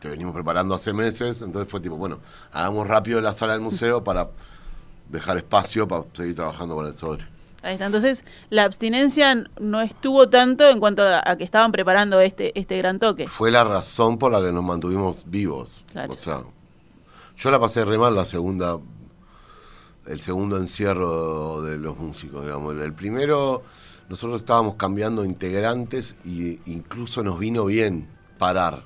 que 0.00 0.08
venimos 0.08 0.34
preparando 0.34 0.74
hace 0.74 0.92
meses, 0.92 1.42
entonces 1.42 1.70
fue 1.70 1.80
tipo, 1.80 1.96
bueno, 1.96 2.20
hagamos 2.52 2.86
rápido 2.86 3.20
la 3.20 3.32
sala 3.32 3.52
del 3.52 3.62
museo 3.62 4.02
para 4.04 4.28
dejar 5.08 5.36
espacio 5.36 5.86
para 5.88 6.04
seguir 6.12 6.34
trabajando 6.34 6.74
con 6.74 6.86
el 6.86 6.94
Sodre. 6.94 7.26
Ahí 7.62 7.72
está. 7.72 7.86
Entonces, 7.86 8.24
la 8.50 8.64
abstinencia 8.64 9.44
no 9.58 9.80
estuvo 9.80 10.28
tanto 10.28 10.68
en 10.68 10.78
cuanto 10.78 11.02
a, 11.02 11.22
a 11.24 11.36
que 11.36 11.44
estaban 11.44 11.72
preparando 11.72 12.20
este, 12.20 12.58
este 12.58 12.78
gran 12.78 12.98
toque. 12.98 13.26
Fue 13.26 13.50
la 13.50 13.64
razón 13.64 14.18
por 14.18 14.30
la 14.30 14.40
que 14.40 14.52
nos 14.52 14.62
mantuvimos 14.62 15.24
vivos. 15.28 15.82
Claro. 15.90 16.12
O 16.12 16.16
sea, 16.16 16.42
yo 17.36 17.50
la 17.50 17.58
pasé 17.58 17.84
re 17.84 17.98
mal 17.98 18.14
la 18.14 18.24
segunda, 18.24 18.78
el 20.06 20.20
segundo 20.20 20.56
encierro 20.56 21.62
de 21.62 21.78
los 21.78 21.96
músicos, 21.98 22.44
digamos. 22.44 22.76
El 22.80 22.92
primero, 22.94 23.62
nosotros 24.08 24.38
estábamos 24.40 24.74
cambiando 24.74 25.24
integrantes 25.24 26.16
y 26.24 26.60
incluso 26.70 27.22
nos 27.22 27.38
vino 27.38 27.64
bien 27.64 28.08
parar, 28.38 28.84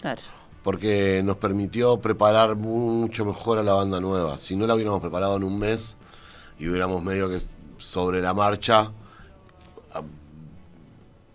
Claro. 0.00 0.20
Porque 0.64 1.20
nos 1.22 1.36
permitió 1.36 1.98
preparar 2.00 2.56
mucho 2.56 3.24
mejor 3.24 3.58
a 3.58 3.62
la 3.62 3.74
banda 3.74 4.00
nueva. 4.00 4.38
Si 4.38 4.56
no 4.56 4.66
la 4.66 4.74
hubiéramos 4.74 5.00
preparado 5.00 5.36
en 5.36 5.44
un 5.44 5.58
mes 5.58 5.96
y 6.58 6.66
hubiéramos 6.68 7.02
medio 7.04 7.28
que 7.28 7.38
sobre 7.76 8.20
la 8.22 8.32
marcha 8.34 8.90
a- 9.92 10.02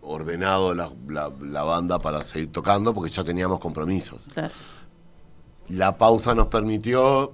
ordenado 0.02 0.74
la, 0.74 0.90
la- 1.08 1.32
la 1.42 1.64
banda 1.64 2.00
para 2.00 2.24
seguir 2.24 2.52
tocando, 2.52 2.94
porque 2.94 3.12
ya 3.12 3.24
teníamos 3.24 3.60
compromisos. 3.60 4.28
Claro. 4.34 4.54
La 5.70 5.96
pausa 5.98 6.34
nos 6.34 6.48
permitió 6.48 7.34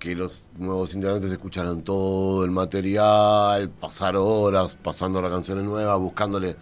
que 0.00 0.16
los 0.16 0.48
nuevos 0.58 0.92
integrantes 0.94 1.30
escucharan 1.30 1.82
todo 1.82 2.44
el 2.44 2.50
material, 2.50 3.70
pasar 3.70 4.16
horas 4.16 4.74
pasando 4.82 5.22
las 5.22 5.30
canciones 5.30 5.62
nuevas, 5.62 5.96
buscándole 6.00 6.56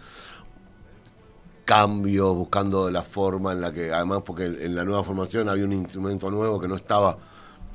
cambios, 1.75 2.35
buscando 2.35 2.89
la 2.91 3.01
forma 3.01 3.53
en 3.53 3.61
la 3.61 3.71
que, 3.71 3.93
además 3.93 4.23
porque 4.25 4.43
en 4.45 4.75
la 4.75 4.83
nueva 4.83 5.03
formación 5.05 5.47
había 5.47 5.63
un 5.63 5.71
instrumento 5.71 6.29
nuevo 6.29 6.59
que 6.59 6.67
no 6.67 6.75
estaba 6.75 7.17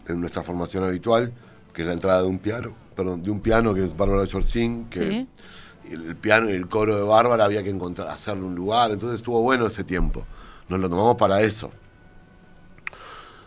en 0.07 0.21
nuestra 0.21 0.43
formación 0.43 0.85
habitual, 0.85 1.33
que 1.73 1.81
es 1.81 1.89
la 1.89 1.95
entrada 1.95 2.21
de 2.21 2.29
un 2.29 2.39
piano, 2.39 2.75
perdón, 2.95 3.23
de 3.23 3.31
un 3.31 3.41
piano 3.41 3.73
que 3.73 3.83
es 3.85 3.97
Bárbara 3.97 4.27
Chorzín, 4.27 4.85
que 4.91 5.01
Sí. 5.01 5.93
el, 5.93 6.05
el 6.09 6.17
piano 6.17 6.51
y 6.51 6.53
el 6.53 6.69
coro 6.69 6.95
de 6.95 7.03
Bárbara 7.05 7.45
había 7.45 7.63
que 7.63 7.71
encontrar, 7.71 8.09
hacerle 8.09 8.45
un 8.45 8.55
lugar, 8.55 8.91
entonces 8.91 9.17
estuvo 9.17 9.41
bueno 9.41 9.67
ese 9.67 9.83
tiempo. 9.83 10.25
Nos 10.69 10.79
lo 10.79 10.91
tomamos 10.91 11.17
para 11.17 11.41
eso. 11.41 11.71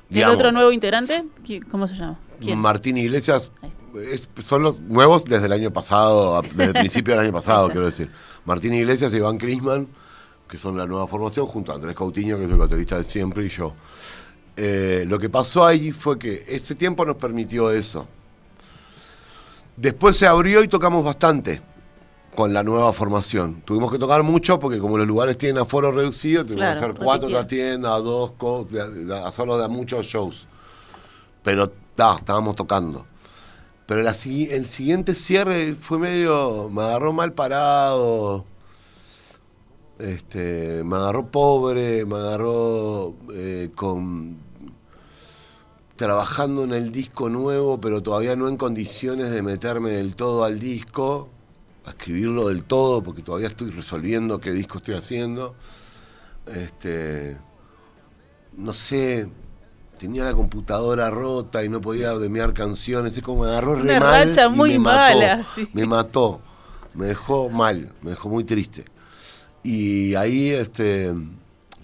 ¿Y 0.10 0.14
el 0.14 0.16
Digamos, 0.16 0.36
otro 0.38 0.52
nuevo 0.52 0.72
integrante? 0.72 1.26
¿Qui- 1.46 1.64
¿Cómo 1.70 1.88
se 1.88 1.94
llama? 1.96 2.18
¿Quién? 2.40 2.58
Martín 2.58 2.98
Iglesias 2.98 3.52
es- 4.12 4.28
son 4.40 4.64
los 4.64 4.80
nuevos 4.80 5.26
desde 5.26 5.46
el 5.46 5.54
año 5.54 5.72
pasado, 5.72 6.42
desde 6.42 6.66
el 6.66 6.74
principio 6.74 7.14
del 7.14 7.26
año 7.26 7.34
pasado, 7.34 7.68
quiero 7.72 7.86
decir. 7.86 8.10
Martín 8.46 8.74
Iglesias 8.74 9.14
y 9.14 9.18
Iván 9.18 9.38
Crisman, 9.38 9.88
que 10.50 10.58
son 10.58 10.76
la 10.78 10.86
nueva 10.86 11.08
formación, 11.08 11.46
junto 11.46 11.72
a 11.72 11.76
Andrés 11.76 11.96
Coutinho, 11.96 12.38
que 12.38 12.46
es 12.46 12.50
el 12.52 12.58
baterista 12.58 12.98
de 12.98 13.04
siempre, 13.04 13.46
y 13.46 13.50
yo. 13.50 13.74
Eh, 14.58 15.06
lo 15.08 15.20
que 15.20 15.30
pasó 15.30 15.66
ahí 15.66 15.92
fue 15.92 16.18
que 16.18 16.44
ese 16.48 16.76
tiempo 16.76 17.06
nos 17.06 17.16
permitió 17.16 17.72
eso. 17.72 18.08
Después 19.78 20.18
se 20.18 20.28
abrió 20.28 20.64
y 20.64 20.68
tocamos 20.68 21.06
bastante 21.06 21.62
con 22.36 22.54
la 22.54 22.64
nueva 22.64 22.92
formación. 22.92 23.62
Tuvimos 23.64 23.92
que 23.92 24.00
tocar 24.00 24.24
mucho 24.24 24.60
porque 24.60 24.80
como 24.80 24.98
los 24.98 25.08
lugares 25.08 25.38
tienen 25.38 25.62
aforo 25.62 25.92
reducido, 25.92 26.46
tuvimos 26.46 26.78
Claro, 26.78 26.80
que 26.80 26.86
hacer 26.86 27.06
cuatro 27.06 27.48
tienda, 27.48 27.90
dos, 28.00 28.32
cosas, 28.34 28.90
hacerlo 29.26 29.58
de 29.58 29.70
muchos 29.70 30.06
shows. 30.06 30.48
Pero 31.44 31.72
ta, 31.96 32.16
estábamos 32.18 32.56
tocando. 32.56 33.06
Pero 33.86 34.02
la 34.02 34.12
el 34.12 34.66
siguiente 34.68 35.16
cierre 35.16 35.74
fue 35.74 36.00
medio. 36.00 36.70
Me 36.70 36.82
agarró 36.84 37.14
mal 37.14 37.34
parado. 37.34 38.46
Este, 40.00 40.82
me 40.86 40.96
agarró 40.96 41.28
pobre, 41.28 42.06
me 42.06 42.16
agarró 42.16 43.16
eh, 43.36 43.70
con. 43.76 44.38
trabajando 45.98 46.64
en 46.64 46.74
el 46.74 46.94
disco 46.94 47.30
nuevo, 47.30 47.82
pero 47.82 48.02
todavía 48.02 48.38
no 48.38 48.48
en 48.48 48.56
condiciones 48.56 49.30
de 49.30 49.42
meterme 49.42 49.92
del 49.92 50.16
todo 50.16 50.46
al 50.46 50.58
disco, 50.58 51.28
a 51.86 51.90
escribirlo 51.90 52.48
del 52.48 52.64
todo, 52.64 53.04
porque 53.04 53.22
todavía 53.22 53.50
estoy 53.50 53.72
resolviendo 53.72 54.40
qué 54.40 54.54
disco 54.54 54.78
estoy 54.78 54.96
haciendo. 54.96 55.56
Este. 56.48 57.38
No 58.56 58.74
sé, 58.74 59.30
tenía 60.00 60.24
la 60.24 60.34
computadora 60.34 61.10
rota 61.10 61.64
y 61.64 61.68
no 61.68 61.82
podía 61.82 62.14
demear 62.14 62.54
canciones, 62.54 63.18
es 63.18 63.22
como 63.22 63.44
me 63.44 63.50
agarró 63.50 63.76
re 63.76 63.82
Una 63.82 64.00
mal 64.00 64.28
racha 64.30 64.46
y 64.46 64.50
muy 64.50 64.72
me 64.72 64.80
mató, 64.80 64.98
mala, 64.98 65.46
sí. 65.54 65.70
me 65.74 65.86
mató, 65.86 66.42
me 66.94 67.08
dejó 67.08 67.50
mal, 67.50 67.94
me 68.02 68.12
dejó 68.12 68.30
muy 68.30 68.46
triste. 68.46 68.86
Y 69.64 70.16
ahí, 70.16 70.50
este, 70.50 71.14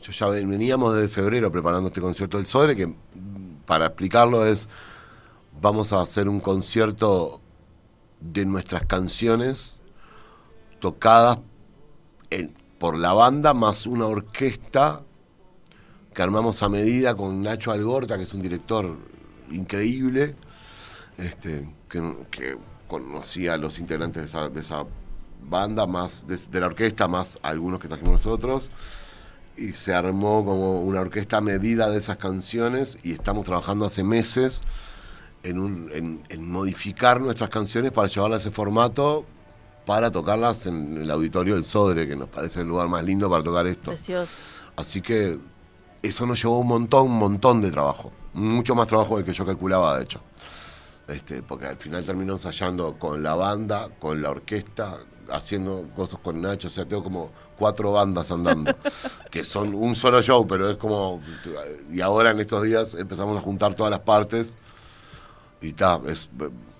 yo 0.01 0.11
ya 0.11 0.27
ven- 0.27 0.49
veníamos 0.49 0.95
desde 0.95 1.07
febrero 1.09 1.51
preparando 1.51 1.89
este 1.89 2.01
concierto 2.01 2.37
del 2.37 2.45
Sodre, 2.45 2.75
que 2.75 2.87
mm, 2.87 2.95
para 3.65 3.87
explicarlo 3.87 4.45
es, 4.45 4.67
vamos 5.61 5.93
a 5.93 6.01
hacer 6.01 6.29
un 6.29 6.39
concierto 6.39 7.41
de 8.19 8.45
nuestras 8.45 8.85
canciones 8.85 9.77
tocadas 10.79 11.39
por 12.79 12.97
la 12.97 13.13
banda 13.13 13.53
más 13.53 13.87
una 13.87 14.05
orquesta 14.05 15.01
que 16.13 16.21
armamos 16.21 16.61
a 16.63 16.69
medida 16.69 17.15
con 17.15 17.41
Nacho 17.41 17.71
Algorta, 17.71 18.17
que 18.17 18.23
es 18.23 18.33
un 18.33 18.41
director 18.41 18.95
increíble, 19.51 20.35
este, 21.17 21.69
que, 21.89 22.15
que 22.31 22.57
conocía 22.87 23.53
a 23.53 23.57
los 23.57 23.79
integrantes 23.79 24.23
de 24.23 24.27
esa, 24.27 24.49
de 24.49 24.59
esa 24.59 24.85
banda, 25.49 25.85
más 25.87 26.25
de, 26.27 26.37
de 26.37 26.59
la 26.59 26.67
orquesta, 26.67 27.07
más 27.07 27.39
algunos 27.41 27.79
que 27.79 27.87
trajimos 27.87 28.25
nosotros, 28.25 28.69
y 29.57 29.71
se 29.73 29.93
armó 29.93 30.43
como 30.43 30.81
una 30.81 31.01
orquesta 31.01 31.39
medida 31.41 31.89
de 31.89 31.97
esas 31.97 32.17
canciones, 32.17 32.97
y 33.03 33.11
estamos 33.13 33.45
trabajando 33.45 33.85
hace 33.85 34.03
meses 34.03 34.61
en, 35.43 35.59
un, 35.59 35.89
en, 35.93 36.23
en 36.29 36.51
modificar 36.51 37.21
nuestras 37.21 37.49
canciones 37.49 37.91
para 37.91 38.07
llevarlas 38.07 38.39
a 38.39 38.41
ese 38.47 38.51
formato, 38.51 39.25
para 39.85 40.11
tocarlas 40.11 40.65
en 40.65 40.97
el 40.97 41.11
auditorio 41.11 41.53
del 41.53 41.63
Sodre, 41.63 42.07
que 42.07 42.15
nos 42.15 42.27
parece 42.27 42.61
el 42.61 42.67
lugar 42.67 42.87
más 42.87 43.03
lindo 43.03 43.29
para 43.29 43.43
tocar 43.43 43.67
esto. 43.67 43.91
Precioso. 43.91 44.31
Así 44.75 45.01
que 45.01 45.37
eso 46.01 46.25
nos 46.25 46.41
llevó 46.41 46.59
un 46.59 46.67
montón, 46.67 47.05
un 47.05 47.17
montón 47.17 47.61
de 47.61 47.71
trabajo. 47.71 48.11
Mucho 48.33 48.75
más 48.75 48.87
trabajo 48.87 49.17
del 49.17 49.25
que 49.25 49.33
yo 49.33 49.45
calculaba, 49.45 49.97
de 49.97 50.03
hecho. 50.03 50.21
Este, 51.07 51.43
porque 51.43 51.67
al 51.67 51.77
final 51.77 52.03
terminó 52.03 52.33
ensayando 52.33 52.97
con 52.97 53.21
la 53.21 53.35
banda, 53.35 53.89
con 53.99 54.21
la 54.21 54.31
orquesta, 54.31 54.97
haciendo 55.31 55.85
cosas 55.95 56.19
con 56.21 56.41
Nacho, 56.41 56.67
o 56.67 56.71
sea, 56.71 56.85
tengo 56.85 57.03
como 57.03 57.31
cuatro 57.57 57.91
bandas 57.91 58.31
andando, 58.31 58.75
que 59.31 59.43
son 59.43 59.73
un 59.73 59.95
solo 59.95 60.21
show, 60.21 60.45
pero 60.47 60.69
es 60.69 60.77
como, 60.77 61.21
y 61.91 62.01
ahora 62.01 62.31
en 62.31 62.39
estos 62.39 62.63
días 62.63 62.93
empezamos 62.93 63.37
a 63.37 63.41
juntar 63.41 63.75
todas 63.75 63.91
las 63.91 64.01
partes 64.01 64.55
y 65.61 65.73
ta, 65.73 65.99
es, 66.07 66.29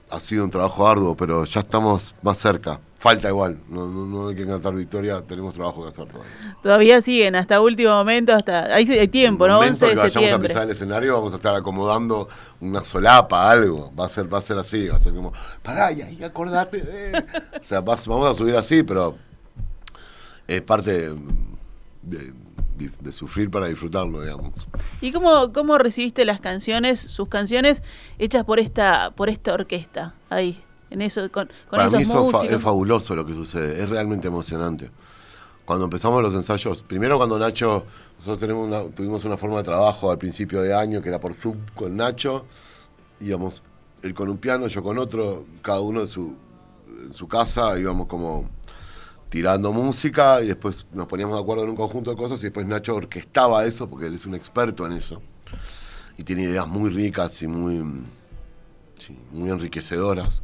ha 0.09 0.19
sido 0.19 0.43
un 0.43 0.49
trabajo 0.49 0.87
arduo, 0.87 1.15
pero 1.15 1.45
ya 1.45 1.61
estamos 1.61 2.13
más 2.21 2.37
cerca. 2.37 2.79
Falta 2.97 3.27
igual, 3.29 3.59
no, 3.69 3.87
no, 3.87 4.05
no 4.05 4.29
hay 4.29 4.35
que 4.35 4.47
cantar 4.47 4.73
victoria, 4.73 5.21
tenemos 5.21 5.53
trabajo 5.53 5.83
que 5.83 5.89
hacer 5.89 6.07
todavía. 6.07 6.57
Todavía 6.63 7.01
siguen 7.01 7.35
hasta 7.35 7.61
último 7.61 7.91
momento, 7.91 8.33
hasta 8.33 8.73
ahí 8.73 8.89
hay 8.89 9.07
tiempo, 9.09 9.45
el 9.45 9.51
¿no? 9.51 9.57
momento 9.57 9.85
11 9.85 9.85
de 9.85 9.91
que 9.91 10.01
vayamos 10.01 10.33
a 10.33 10.41
pisar 10.41 10.63
el 10.63 10.69
escenario 10.71 11.13
vamos 11.13 11.33
a 11.33 11.35
estar 11.35 11.53
acomodando 11.55 12.27
una 12.61 12.81
solapa, 12.81 13.51
algo. 13.51 13.91
Va 13.99 14.05
a 14.05 14.09
ser, 14.09 14.33
va 14.33 14.39
a 14.39 14.41
ser 14.41 14.57
así, 14.57 14.87
va 14.87 14.95
a 14.95 14.99
ser 14.99 15.13
como, 15.13 15.33
pará, 15.61 15.91
y 15.91 16.01
ahí 16.01 16.23
acordate. 16.23 16.83
eh". 16.87 17.25
O 17.59 17.63
sea, 17.63 17.81
vas- 17.81 18.07
vamos 18.07 18.31
a 18.31 18.33
subir 18.35 18.55
así, 18.55 18.81
pero 18.81 19.15
es 20.47 20.61
parte 20.61 21.09
de, 22.01 22.33
de- 22.77 22.91
de 22.99 23.11
sufrir 23.11 23.49
para 23.51 23.67
disfrutarlo, 23.67 24.21
digamos. 24.21 24.67
¿Y 25.01 25.11
cómo, 25.11 25.53
cómo 25.53 25.77
recibiste 25.77 26.25
las 26.25 26.39
canciones, 26.39 26.99
sus 26.99 27.27
canciones 27.27 27.83
hechas 28.19 28.43
por 28.45 28.59
esta, 28.59 29.11
por 29.11 29.29
esta 29.29 29.53
orquesta 29.53 30.13
ahí? 30.29 30.61
En 30.89 31.01
eso, 31.01 31.21
con, 31.31 31.47
con 31.47 31.77
Para 31.77 31.85
esos 31.87 31.97
mí 31.97 32.03
eso 32.03 32.13
fa- 32.29 32.37
músicos. 32.39 32.51
es 32.57 32.61
fabuloso 32.61 33.15
lo 33.15 33.25
que 33.25 33.33
sucede, 33.33 33.81
es 33.81 33.89
realmente 33.89 34.27
emocionante. 34.27 34.89
Cuando 35.65 35.85
empezamos 35.85 36.21
los 36.21 36.33
ensayos, 36.35 36.83
primero 36.83 37.17
cuando 37.17 37.39
Nacho, 37.39 37.85
nosotros 38.19 38.39
tenemos 38.39 38.67
una- 38.67 38.83
tuvimos 38.95 39.25
una 39.25 39.35
forma 39.35 39.57
de 39.57 39.63
trabajo 39.63 40.11
al 40.11 40.17
principio 40.19 40.61
de 40.61 40.73
año 40.75 41.01
que 41.01 41.09
era 41.09 41.19
por 41.19 41.33
Zoom 41.33 41.57
con 41.73 41.97
Nacho, 41.97 42.45
íbamos 43.19 43.63
él 44.03 44.13
con 44.13 44.29
un 44.29 44.37
piano, 44.37 44.67
yo 44.67 44.83
con 44.83 44.99
otro, 44.99 45.45
cada 45.63 45.79
uno 45.79 46.01
en 46.01 46.07
su, 46.07 46.35
en 47.03 47.11
su 47.13 47.27
casa, 47.27 47.77
íbamos 47.79 48.05
como 48.05 48.47
tirando 49.29 49.71
música 49.71 50.41
y 50.43 50.47
después 50.47 50.85
nos 50.93 51.07
poníamos 51.07 51.35
de 51.35 51.41
acuerdo 51.41 51.63
en 51.63 51.71
un 51.71 51.75
conjunto 51.75 52.11
de 52.11 52.15
cosas 52.17 52.39
y 52.41 52.43
después 52.43 52.67
Nacho 52.67 52.93
orquestaba 52.95 53.65
eso 53.65 53.89
porque 53.89 54.05
él 54.05 54.13
es 54.15 54.25
un 54.27 54.35
experto 54.35 54.85
en 54.85 54.91
eso 54.93 55.19
y 56.17 56.23
tiene 56.23 56.43
ideas 56.43 56.67
muy 56.67 56.91
ricas 56.91 57.41
y 57.41 57.47
muy, 57.47 57.83
sí, 58.99 59.17
muy 59.31 59.49
enriquecedoras. 59.49 60.43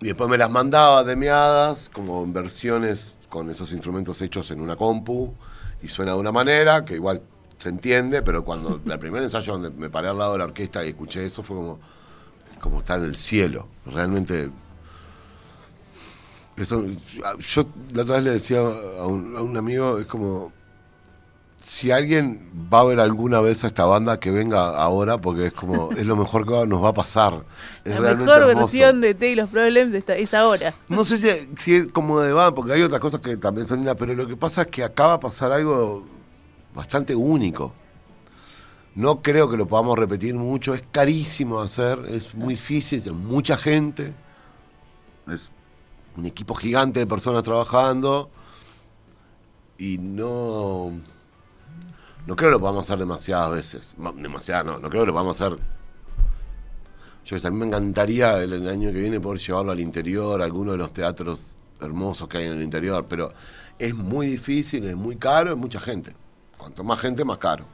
Y 0.00 0.06
después 0.06 0.28
me 0.28 0.36
las 0.36 0.50
mandaba 0.50 1.04
de 1.04 1.16
meadas, 1.16 1.90
como 1.92 2.22
en 2.24 2.32
versiones 2.32 3.14
con 3.28 3.50
esos 3.50 3.72
instrumentos 3.72 4.20
hechos 4.22 4.50
en 4.50 4.60
una 4.60 4.76
compu, 4.76 5.32
y 5.82 5.88
suena 5.88 6.12
de 6.12 6.18
una 6.18 6.32
manera 6.32 6.84
que 6.84 6.94
igual 6.94 7.22
se 7.58 7.68
entiende, 7.68 8.22
pero 8.22 8.44
cuando 8.44 8.80
el 8.86 8.98
primer 8.98 9.22
ensayo 9.22 9.54
donde 9.54 9.70
me 9.70 9.90
paré 9.90 10.08
al 10.08 10.18
lado 10.18 10.32
de 10.32 10.38
la 10.38 10.44
orquesta 10.44 10.84
y 10.84 10.90
escuché 10.90 11.24
eso 11.24 11.42
fue 11.42 11.56
como, 11.56 11.80
como 12.60 12.78
estar 12.80 12.98
en 12.98 13.06
el 13.06 13.16
cielo. 13.16 13.68
Realmente. 13.86 14.50
Eso, 16.56 16.84
yo 17.40 17.64
la 17.92 18.02
otra 18.02 18.16
vez 18.16 18.24
le 18.24 18.30
decía 18.30 18.58
a 18.60 19.06
un, 19.06 19.36
a 19.36 19.42
un 19.42 19.56
amigo, 19.56 19.98
es 19.98 20.06
como. 20.06 20.52
Si 21.64 21.90
alguien 21.90 22.50
va 22.70 22.80
a 22.80 22.84
ver 22.84 23.00
alguna 23.00 23.40
vez 23.40 23.64
a 23.64 23.68
esta 23.68 23.86
banda, 23.86 24.20
que 24.20 24.30
venga 24.30 24.76
ahora, 24.76 25.16
porque 25.16 25.46
es 25.46 25.52
como, 25.54 25.92
es 25.96 26.04
lo 26.04 26.14
mejor 26.14 26.46
que 26.46 26.66
nos 26.66 26.84
va 26.84 26.90
a 26.90 26.92
pasar. 26.92 27.42
Es 27.84 27.94
la 27.94 28.00
realmente 28.00 28.26
mejor 28.26 28.50
hermoso. 28.50 28.66
versión 28.66 29.00
de 29.00 29.14
T 29.14 29.30
y 29.30 29.34
los 29.34 29.48
Problems 29.48 29.94
esta, 29.94 30.14
es 30.14 30.34
ahora. 30.34 30.74
No 30.90 31.06
sé 31.06 31.16
si, 31.16 31.48
si 31.56 31.76
es 31.76 31.92
como 31.92 32.20
de 32.20 32.34
va, 32.34 32.54
porque 32.54 32.74
hay 32.74 32.82
otras 32.82 33.00
cosas 33.00 33.22
que 33.22 33.38
también 33.38 33.66
son 33.66 33.78
lindas, 33.78 33.96
pero 33.98 34.14
lo 34.14 34.26
que 34.26 34.36
pasa 34.36 34.62
es 34.62 34.66
que 34.66 34.84
acaba 34.84 35.14
de 35.14 35.18
pasar 35.20 35.52
algo 35.52 36.04
bastante 36.74 37.14
único. 37.14 37.72
No 38.94 39.22
creo 39.22 39.48
que 39.48 39.56
lo 39.56 39.66
podamos 39.66 39.98
repetir 39.98 40.34
mucho, 40.34 40.74
es 40.74 40.84
carísimo 40.92 41.60
hacer, 41.60 41.98
es 42.10 42.34
muy 42.34 42.54
difícil, 42.54 42.98
es 42.98 43.10
mucha 43.10 43.56
gente, 43.56 44.12
es 45.32 45.48
un 46.14 46.26
equipo 46.26 46.54
gigante 46.54 47.00
de 47.00 47.06
personas 47.06 47.42
trabajando 47.42 48.30
y 49.78 49.98
no, 49.98 50.92
no 52.26 52.36
creo 52.36 52.48
que 52.50 52.52
lo 52.54 52.60
podamos 52.60 52.82
hacer 52.82 52.98
demasiadas 52.98 53.50
veces, 53.52 53.94
Ma- 53.98 54.12
demasiadas 54.12 54.64
no, 54.66 54.78
no 54.78 54.88
creo 54.88 55.02
que 55.02 55.06
lo 55.08 55.12
podamos 55.12 55.40
hacer 55.40 55.58
yo 57.24 57.36
a 57.42 57.50
mí 57.50 57.56
me 57.58 57.66
encantaría 57.66 58.42
el, 58.42 58.52
el 58.52 58.68
año 58.68 58.92
que 58.92 58.98
viene 58.98 59.18
poder 59.18 59.40
llevarlo 59.40 59.72
al 59.72 59.80
interior, 59.80 60.42
a 60.42 60.44
alguno 60.44 60.72
de 60.72 60.78
los 60.78 60.92
teatros 60.92 61.54
hermosos 61.80 62.28
que 62.28 62.36
hay 62.38 62.46
en 62.46 62.52
el 62.52 62.62
interior, 62.62 63.06
pero 63.08 63.32
es 63.78 63.94
muy 63.94 64.26
difícil, 64.26 64.84
es 64.84 64.94
muy 64.96 65.16
caro, 65.16 65.52
es 65.52 65.56
mucha 65.56 65.80
gente. 65.80 66.14
Cuanto 66.58 66.84
más 66.84 67.00
gente, 67.00 67.24
más 67.24 67.38
caro. 67.38 67.64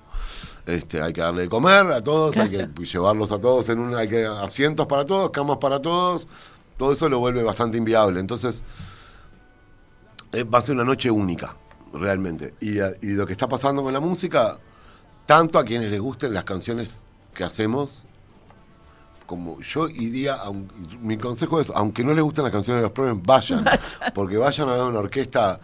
Este, 0.67 1.03
hay 1.03 1.13
que 1.13 1.21
darle 1.21 1.43
de 1.43 1.49
comer 1.49 1.91
a 1.93 2.01
todos, 2.01 2.37
hay 2.37 2.49
que 2.49 2.69
llevarlos 2.85 3.33
a 3.33 3.41
todos 3.41 3.69
en 3.71 3.81
un, 3.81 3.95
hay 3.97 4.09
que 4.09 4.25
asientos 4.25 4.87
para 4.87 5.05
todos, 5.05 5.31
camas 5.31 5.57
para 5.57 5.81
todos, 5.83 6.29
todo 6.77 6.93
eso 6.93 7.09
lo 7.09 7.19
vuelve 7.19 7.43
bastante 7.43 7.77
inviable. 7.77 8.21
Entonces, 8.21 8.63
eh, 10.33 10.45
va 10.45 10.59
a 10.59 10.63
ser 10.63 10.77
una 10.77 10.85
noche 10.85 11.11
única, 11.11 11.57
realmente. 11.93 12.55
Y, 12.61 12.79
eh, 12.79 12.97
y 13.03 13.07
lo 13.09 13.27
que 13.27 13.33
está 13.33 13.49
pasando 13.49 13.83
con 13.83 13.93
la 13.93 14.01
música, 14.01 14.59
tanto 15.27 15.59
a 15.59 15.65
quienes 15.65 15.91
les 15.91 16.01
gusten 16.01 16.33
las 16.35 16.45
canciones 16.45 17.03
que 17.35 17.45
hacemos, 17.45 18.05
como 19.27 19.61
yo 19.61 19.89
iría, 19.89 20.37
aun- 20.45 20.69
mi 21.01 21.17
consejo 21.17 21.61
es, 21.61 21.71
aunque 21.71 22.03
no 22.05 22.13
les 22.15 22.23
gusten 22.25 22.45
las 22.45 22.53
canciones 22.53 22.81
de 22.83 22.89
los 22.89 22.93
problemas, 22.93 23.23
vayan, 23.25 23.65
porque 24.15 24.37
vayan 24.37 24.69
a 24.69 24.73
ver 24.75 24.83
una 24.83 24.99
orquesta, 24.99 25.61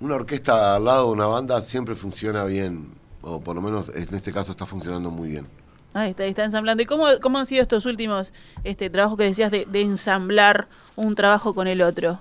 una 0.00 0.16
orquesta 0.16 0.74
al 0.76 0.84
lado 0.84 1.06
de 1.06 1.12
una 1.12 1.26
banda 1.26 1.62
siempre 1.62 1.94
funciona 1.94 2.44
bien, 2.44 2.92
o 3.22 3.40
por 3.40 3.54
lo 3.54 3.62
menos 3.62 3.88
en 3.90 4.14
este 4.14 4.32
caso 4.32 4.50
está 4.52 4.66
funcionando 4.66 5.10
muy 5.10 5.28
bien. 5.28 5.46
Ahí 5.94 6.10
está, 6.10 6.24
está 6.26 6.44
ensamblando. 6.44 6.82
¿Y 6.82 6.86
cómo, 6.86 7.06
cómo 7.22 7.38
han 7.38 7.46
sido 7.46 7.62
estos 7.62 7.86
últimos 7.86 8.32
este, 8.64 8.90
trabajos 8.90 9.16
que 9.16 9.24
decías 9.24 9.50
de, 9.50 9.64
de 9.64 9.80
ensamblar 9.80 10.68
un 10.94 11.14
trabajo 11.14 11.54
con 11.54 11.68
el 11.68 11.80
otro? 11.80 12.18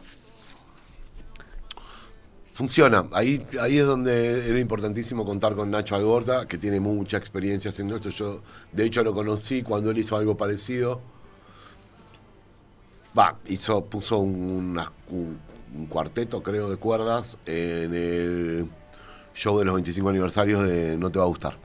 Funciona, 2.55 3.05
ahí, 3.11 3.45
ahí 3.59 3.77
es 3.79 3.85
donde 3.85 4.47
era 4.47 4.57
importantísimo 4.61 5.25
contar 5.25 5.55
con 5.55 5.69
Nacho 5.69 5.93
Alborda, 5.93 6.47
que 6.47 6.57
tiene 6.57 6.79
mucha 6.79 7.17
experiencia 7.17 7.67
haciendo 7.67 7.97
esto. 7.97 8.07
Yo, 8.11 8.41
de 8.71 8.85
hecho, 8.85 9.03
lo 9.03 9.13
conocí 9.13 9.61
cuando 9.61 9.91
él 9.91 9.97
hizo 9.97 10.15
algo 10.15 10.37
parecido. 10.37 11.01
Va, 13.17 13.35
hizo, 13.47 13.83
puso 13.83 14.19
un, 14.19 14.79
un- 15.09 15.39
un 15.77 15.85
cuarteto, 15.87 16.41
creo, 16.41 16.69
de 16.69 16.77
cuerdas 16.77 17.37
en 17.45 17.93
el 17.93 18.69
show 19.33 19.59
de 19.59 19.65
los 19.65 19.75
25 19.75 20.07
aniversarios 20.07 20.63
de 20.63 20.95
No 20.95 21.09
Te 21.11 21.19
Va 21.19 21.25
a 21.25 21.27
Gustar. 21.27 21.57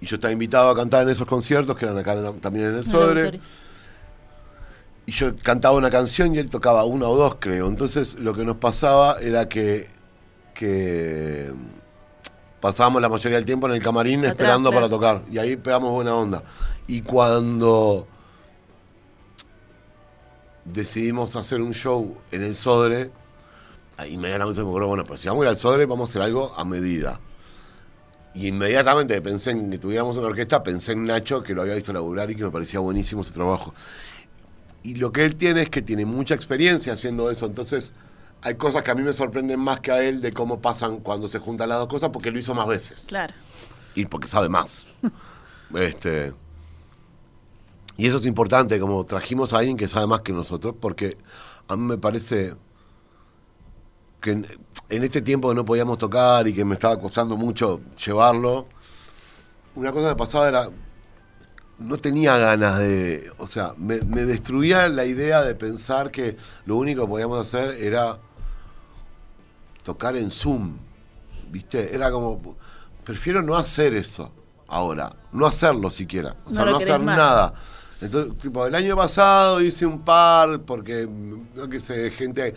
Y 0.00 0.06
yo 0.06 0.16
estaba 0.16 0.32
invitado 0.32 0.70
a 0.70 0.74
cantar 0.74 1.02
en 1.02 1.10
esos 1.10 1.26
conciertos, 1.26 1.76
que 1.76 1.84
eran 1.84 1.98
acá 1.98 2.14
también 2.40 2.68
en 2.70 2.74
el 2.76 2.84
Sodre. 2.86 3.40
Y 5.06 5.12
yo 5.12 5.36
cantaba 5.36 5.76
una 5.76 5.90
canción 5.90 6.34
y 6.34 6.38
él 6.38 6.50
tocaba 6.50 6.84
una 6.84 7.08
o 7.08 7.16
dos, 7.16 7.36
creo. 7.38 7.68
Entonces 7.68 8.14
lo 8.14 8.34
que 8.34 8.44
nos 8.44 8.56
pasaba 8.56 9.18
era 9.20 9.48
que, 9.48 9.88
que 10.52 11.52
pasábamos 12.60 13.00
la 13.00 13.08
mayoría 13.08 13.38
del 13.38 13.46
tiempo 13.46 13.68
en 13.68 13.74
el 13.74 13.82
camarín 13.82 14.20
Atrás, 14.20 14.32
esperando 14.32 14.70
claro. 14.70 14.88
para 14.88 14.90
tocar. 14.90 15.22
Y 15.30 15.38
ahí 15.38 15.56
pegamos 15.56 15.92
buena 15.92 16.14
onda. 16.16 16.42
Y 16.88 17.02
cuando 17.02 18.08
decidimos 20.64 21.36
hacer 21.36 21.60
un 21.60 21.72
show 21.72 22.18
en 22.32 22.42
el 22.42 22.56
Sodre, 22.56 23.10
inmediatamente 24.08 24.56
se 24.56 24.62
me 24.64 24.70
ocurrió, 24.70 24.88
bueno, 24.88 25.04
pues 25.04 25.20
si 25.20 25.28
vamos 25.28 25.42
a 25.42 25.44
ir 25.44 25.48
al 25.50 25.56
Sodre, 25.56 25.86
vamos 25.86 26.10
a 26.10 26.12
hacer 26.12 26.22
algo 26.22 26.52
a 26.56 26.64
medida. 26.64 27.20
Y 28.34 28.48
inmediatamente 28.48 29.22
pensé 29.22 29.52
en 29.52 29.70
que 29.70 29.78
tuviéramos 29.78 30.16
una 30.16 30.26
orquesta, 30.26 30.62
pensé 30.62 30.92
en 30.92 31.06
Nacho, 31.06 31.42
que 31.42 31.54
lo 31.54 31.62
había 31.62 31.74
visto 31.74 31.92
laburar 31.92 32.30
y 32.30 32.36
que 32.36 32.44
me 32.44 32.50
parecía 32.50 32.80
buenísimo 32.80 33.22
ese 33.22 33.32
trabajo. 33.32 33.72
Y 34.86 34.94
lo 34.94 35.10
que 35.10 35.24
él 35.24 35.34
tiene 35.34 35.62
es 35.62 35.68
que 35.68 35.82
tiene 35.82 36.06
mucha 36.06 36.34
experiencia 36.34 36.92
haciendo 36.92 37.28
eso, 37.28 37.44
entonces 37.46 37.92
hay 38.40 38.54
cosas 38.54 38.84
que 38.84 38.92
a 38.92 38.94
mí 38.94 39.02
me 39.02 39.12
sorprenden 39.12 39.58
más 39.58 39.80
que 39.80 39.90
a 39.90 40.00
él 40.00 40.20
de 40.20 40.30
cómo 40.32 40.60
pasan 40.60 41.00
cuando 41.00 41.26
se 41.26 41.40
juntan 41.40 41.70
las 41.70 41.78
dos 41.78 41.88
cosas, 41.88 42.10
porque 42.10 42.30
lo 42.30 42.38
hizo 42.38 42.54
más 42.54 42.68
veces 42.68 43.04
Claro. 43.08 43.34
y 43.96 44.06
porque 44.06 44.28
sabe 44.28 44.48
más. 44.48 44.86
este 45.74 46.32
y 47.96 48.06
eso 48.06 48.18
es 48.18 48.26
importante, 48.26 48.78
como 48.78 49.04
trajimos 49.04 49.52
a 49.52 49.58
alguien 49.58 49.76
que 49.76 49.88
sabe 49.88 50.06
más 50.06 50.20
que 50.20 50.32
nosotros, 50.32 50.76
porque 50.80 51.18
a 51.66 51.74
mí 51.74 51.82
me 51.82 51.98
parece 51.98 52.54
que 54.20 54.30
en, 54.32 54.46
en 54.88 55.02
este 55.02 55.20
tiempo 55.20 55.48
que 55.48 55.54
no 55.56 55.64
podíamos 55.64 55.98
tocar 55.98 56.46
y 56.46 56.52
que 56.54 56.64
me 56.64 56.74
estaba 56.74 56.96
costando 57.00 57.36
mucho 57.36 57.80
llevarlo, 58.04 58.68
una 59.74 59.90
cosa 59.90 60.10
que 60.10 60.16
pasaba 60.16 60.48
era, 60.48 60.68
no 61.78 61.98
tenía 61.98 62.36
ganas 62.38 62.78
de, 62.78 63.30
o 63.38 63.46
sea, 63.46 63.74
me, 63.76 64.00
me 64.02 64.24
destruía 64.24 64.88
la 64.88 65.04
idea 65.04 65.42
de 65.42 65.54
pensar 65.54 66.10
que 66.10 66.36
lo 66.64 66.76
único 66.76 67.02
que 67.02 67.08
podíamos 67.08 67.38
hacer 67.40 67.82
era 67.82 68.18
tocar 69.82 70.16
en 70.16 70.30
Zoom, 70.30 70.76
¿viste? 71.50 71.94
Era 71.94 72.10
como, 72.10 72.56
prefiero 73.04 73.42
no 73.42 73.56
hacer 73.56 73.94
eso 73.94 74.32
ahora, 74.68 75.14
no 75.32 75.46
hacerlo 75.46 75.90
siquiera, 75.90 76.36
o 76.44 76.50
sea, 76.50 76.64
No 76.64 76.72
no, 76.72 76.76
hacer 76.76 77.00
más. 77.00 77.16
nada. 77.16 77.54
Entonces, 78.00 78.36
tipo, 78.38 78.66
el 78.66 78.74
año 78.74 78.96
pasado 78.96 79.60
hice 79.62 79.86
un 79.86 80.00
par, 80.04 80.60
porque, 80.62 81.08
yo 81.54 81.68
qué 81.68 81.80
sé, 81.80 82.10
gente, 82.10 82.54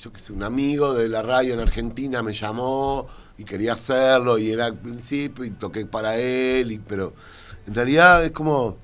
yo 0.00 0.12
qué 0.12 0.20
sé, 0.20 0.32
un 0.32 0.42
amigo 0.42 0.92
de 0.94 1.08
la 1.08 1.22
radio 1.22 1.54
en 1.54 1.60
Argentina 1.60 2.22
me 2.22 2.34
llamó 2.34 3.06
y 3.38 3.44
quería 3.44 3.74
hacerlo 3.74 4.38
y 4.38 4.50
era 4.50 4.66
al 4.66 4.78
principio 4.78 5.44
y 5.44 5.50
toqué 5.50 5.86
para 5.86 6.16
él, 6.16 6.72
y, 6.72 6.78
pero 6.78 7.14
en 7.66 7.74
realidad 7.74 8.24
es 8.24 8.30
como 8.30 8.76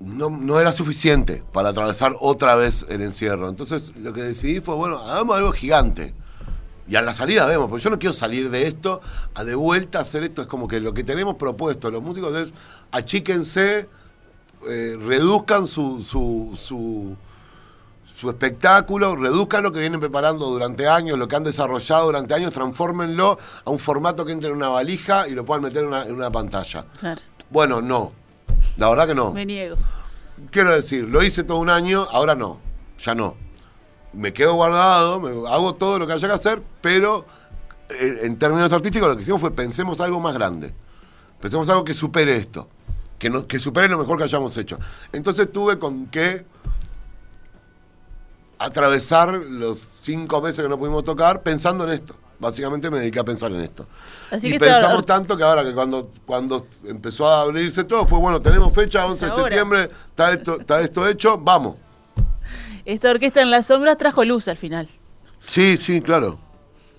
no, 0.00 0.30
no 0.30 0.58
era 0.58 0.72
suficiente 0.72 1.44
para 1.52 1.68
atravesar 1.68 2.14
otra 2.20 2.54
vez 2.54 2.86
el 2.88 3.02
encierro. 3.02 3.48
Entonces 3.48 3.94
lo 3.96 4.12
que 4.12 4.22
decidí 4.22 4.60
fue, 4.60 4.74
bueno, 4.74 4.98
hagamos 4.98 5.36
algo 5.36 5.52
gigante. 5.52 6.14
Y 6.88 6.96
a 6.96 7.02
la 7.02 7.14
salida 7.14 7.46
vemos, 7.46 7.68
porque 7.68 7.84
yo 7.84 7.90
no 7.90 8.00
quiero 8.00 8.12
salir 8.14 8.50
de 8.50 8.66
esto, 8.66 9.00
a 9.34 9.44
de 9.44 9.54
vuelta 9.54 10.00
hacer 10.00 10.24
esto. 10.24 10.42
Es 10.42 10.48
como 10.48 10.66
que 10.66 10.80
lo 10.80 10.92
que 10.92 11.04
tenemos 11.04 11.36
propuesto 11.36 11.90
los 11.90 12.02
músicos 12.02 12.34
es 12.34 12.52
achíquense, 12.90 13.88
eh, 14.68 14.96
reduzcan 14.98 15.68
su, 15.68 16.02
su, 16.02 16.58
su, 16.60 17.16
su 18.20 18.28
espectáculo, 18.28 19.16
reduzcan 19.16 19.62
lo 19.62 19.72
que 19.72 19.80
vienen 19.80 19.98
preparando 19.98 20.44
durante 20.46 20.86
años, 20.86 21.18
lo 21.18 21.26
que 21.26 21.36
han 21.36 21.44
desarrollado 21.44 22.04
durante 22.04 22.34
años, 22.34 22.52
transfórmenlo 22.52 23.38
a 23.64 23.70
un 23.70 23.78
formato 23.78 24.26
que 24.26 24.32
entre 24.32 24.50
en 24.50 24.56
una 24.56 24.68
valija 24.68 25.26
y 25.26 25.30
lo 25.30 25.44
puedan 25.44 25.62
meter 25.62 25.82
en 25.82 25.88
una, 25.88 26.02
en 26.04 26.14
una 26.14 26.30
pantalla. 26.30 26.84
Claro. 27.00 27.20
Bueno, 27.48 27.80
no. 27.80 28.12
La 28.76 28.90
verdad 28.90 29.06
que 29.06 29.14
no. 29.14 29.32
Me 29.32 29.46
niego. 29.46 29.76
Quiero 30.50 30.74
decir, 30.74 31.08
lo 31.08 31.22
hice 31.22 31.44
todo 31.44 31.56
un 31.58 31.70
año, 31.70 32.06
ahora 32.12 32.34
no. 32.34 32.58
Ya 32.98 33.14
no. 33.14 33.36
Me 34.12 34.34
quedo 34.34 34.52
guardado, 34.54 35.18
me- 35.18 35.48
hago 35.48 35.74
todo 35.76 35.98
lo 35.98 36.06
que 36.06 36.12
haya 36.12 36.28
que 36.28 36.34
hacer, 36.34 36.62
pero 36.82 37.24
eh, 37.88 38.18
en 38.24 38.38
términos 38.38 38.70
artísticos 38.70 39.08
lo 39.08 39.16
que 39.16 39.22
hicimos 39.22 39.40
fue 39.40 39.50
pensemos 39.50 39.98
algo 40.00 40.20
más 40.20 40.34
grande. 40.34 40.74
Pensemos 41.40 41.66
algo 41.70 41.84
que 41.84 41.94
supere 41.94 42.36
esto. 42.36 42.68
Que, 43.18 43.30
no, 43.30 43.46
que 43.46 43.58
supere 43.58 43.88
lo 43.88 43.96
mejor 43.98 44.18
que 44.18 44.24
hayamos 44.24 44.54
hecho. 44.58 44.78
Entonces 45.10 45.50
tuve 45.50 45.78
con 45.78 46.06
que 46.08 46.44
atravesar 48.60 49.32
los 49.32 49.88
cinco 50.00 50.42
meses 50.42 50.62
que 50.62 50.68
no 50.68 50.78
pudimos 50.78 51.02
tocar 51.02 51.42
pensando 51.42 51.84
en 51.84 51.90
esto. 51.90 52.14
Básicamente 52.38 52.90
me 52.90 52.98
dediqué 52.98 53.18
a 53.18 53.24
pensar 53.24 53.50
en 53.52 53.62
esto. 53.62 53.86
Así 54.30 54.48
y 54.48 54.52
que 54.52 54.60
pensamos 54.60 55.04
tanto 55.06 55.36
que 55.36 55.42
ahora 55.42 55.64
que 55.64 55.72
cuando, 55.72 56.10
cuando 56.26 56.64
empezó 56.84 57.28
a 57.28 57.42
abrirse 57.42 57.84
todo 57.84 58.06
fue, 58.06 58.18
bueno, 58.18 58.40
tenemos 58.40 58.72
fecha 58.74 59.06
11 59.06 59.26
de 59.26 59.34
septiembre, 59.34 59.88
está 60.10 60.32
esto, 60.32 60.60
está 60.60 60.80
esto 60.82 61.08
hecho, 61.08 61.38
vamos. 61.38 61.76
Esta 62.84 63.10
orquesta 63.10 63.40
en 63.40 63.50
las 63.50 63.66
sombras 63.66 63.96
trajo 63.96 64.24
luz 64.24 64.46
al 64.48 64.58
final. 64.58 64.88
Sí, 65.46 65.78
sí, 65.78 66.02
claro. 66.02 66.38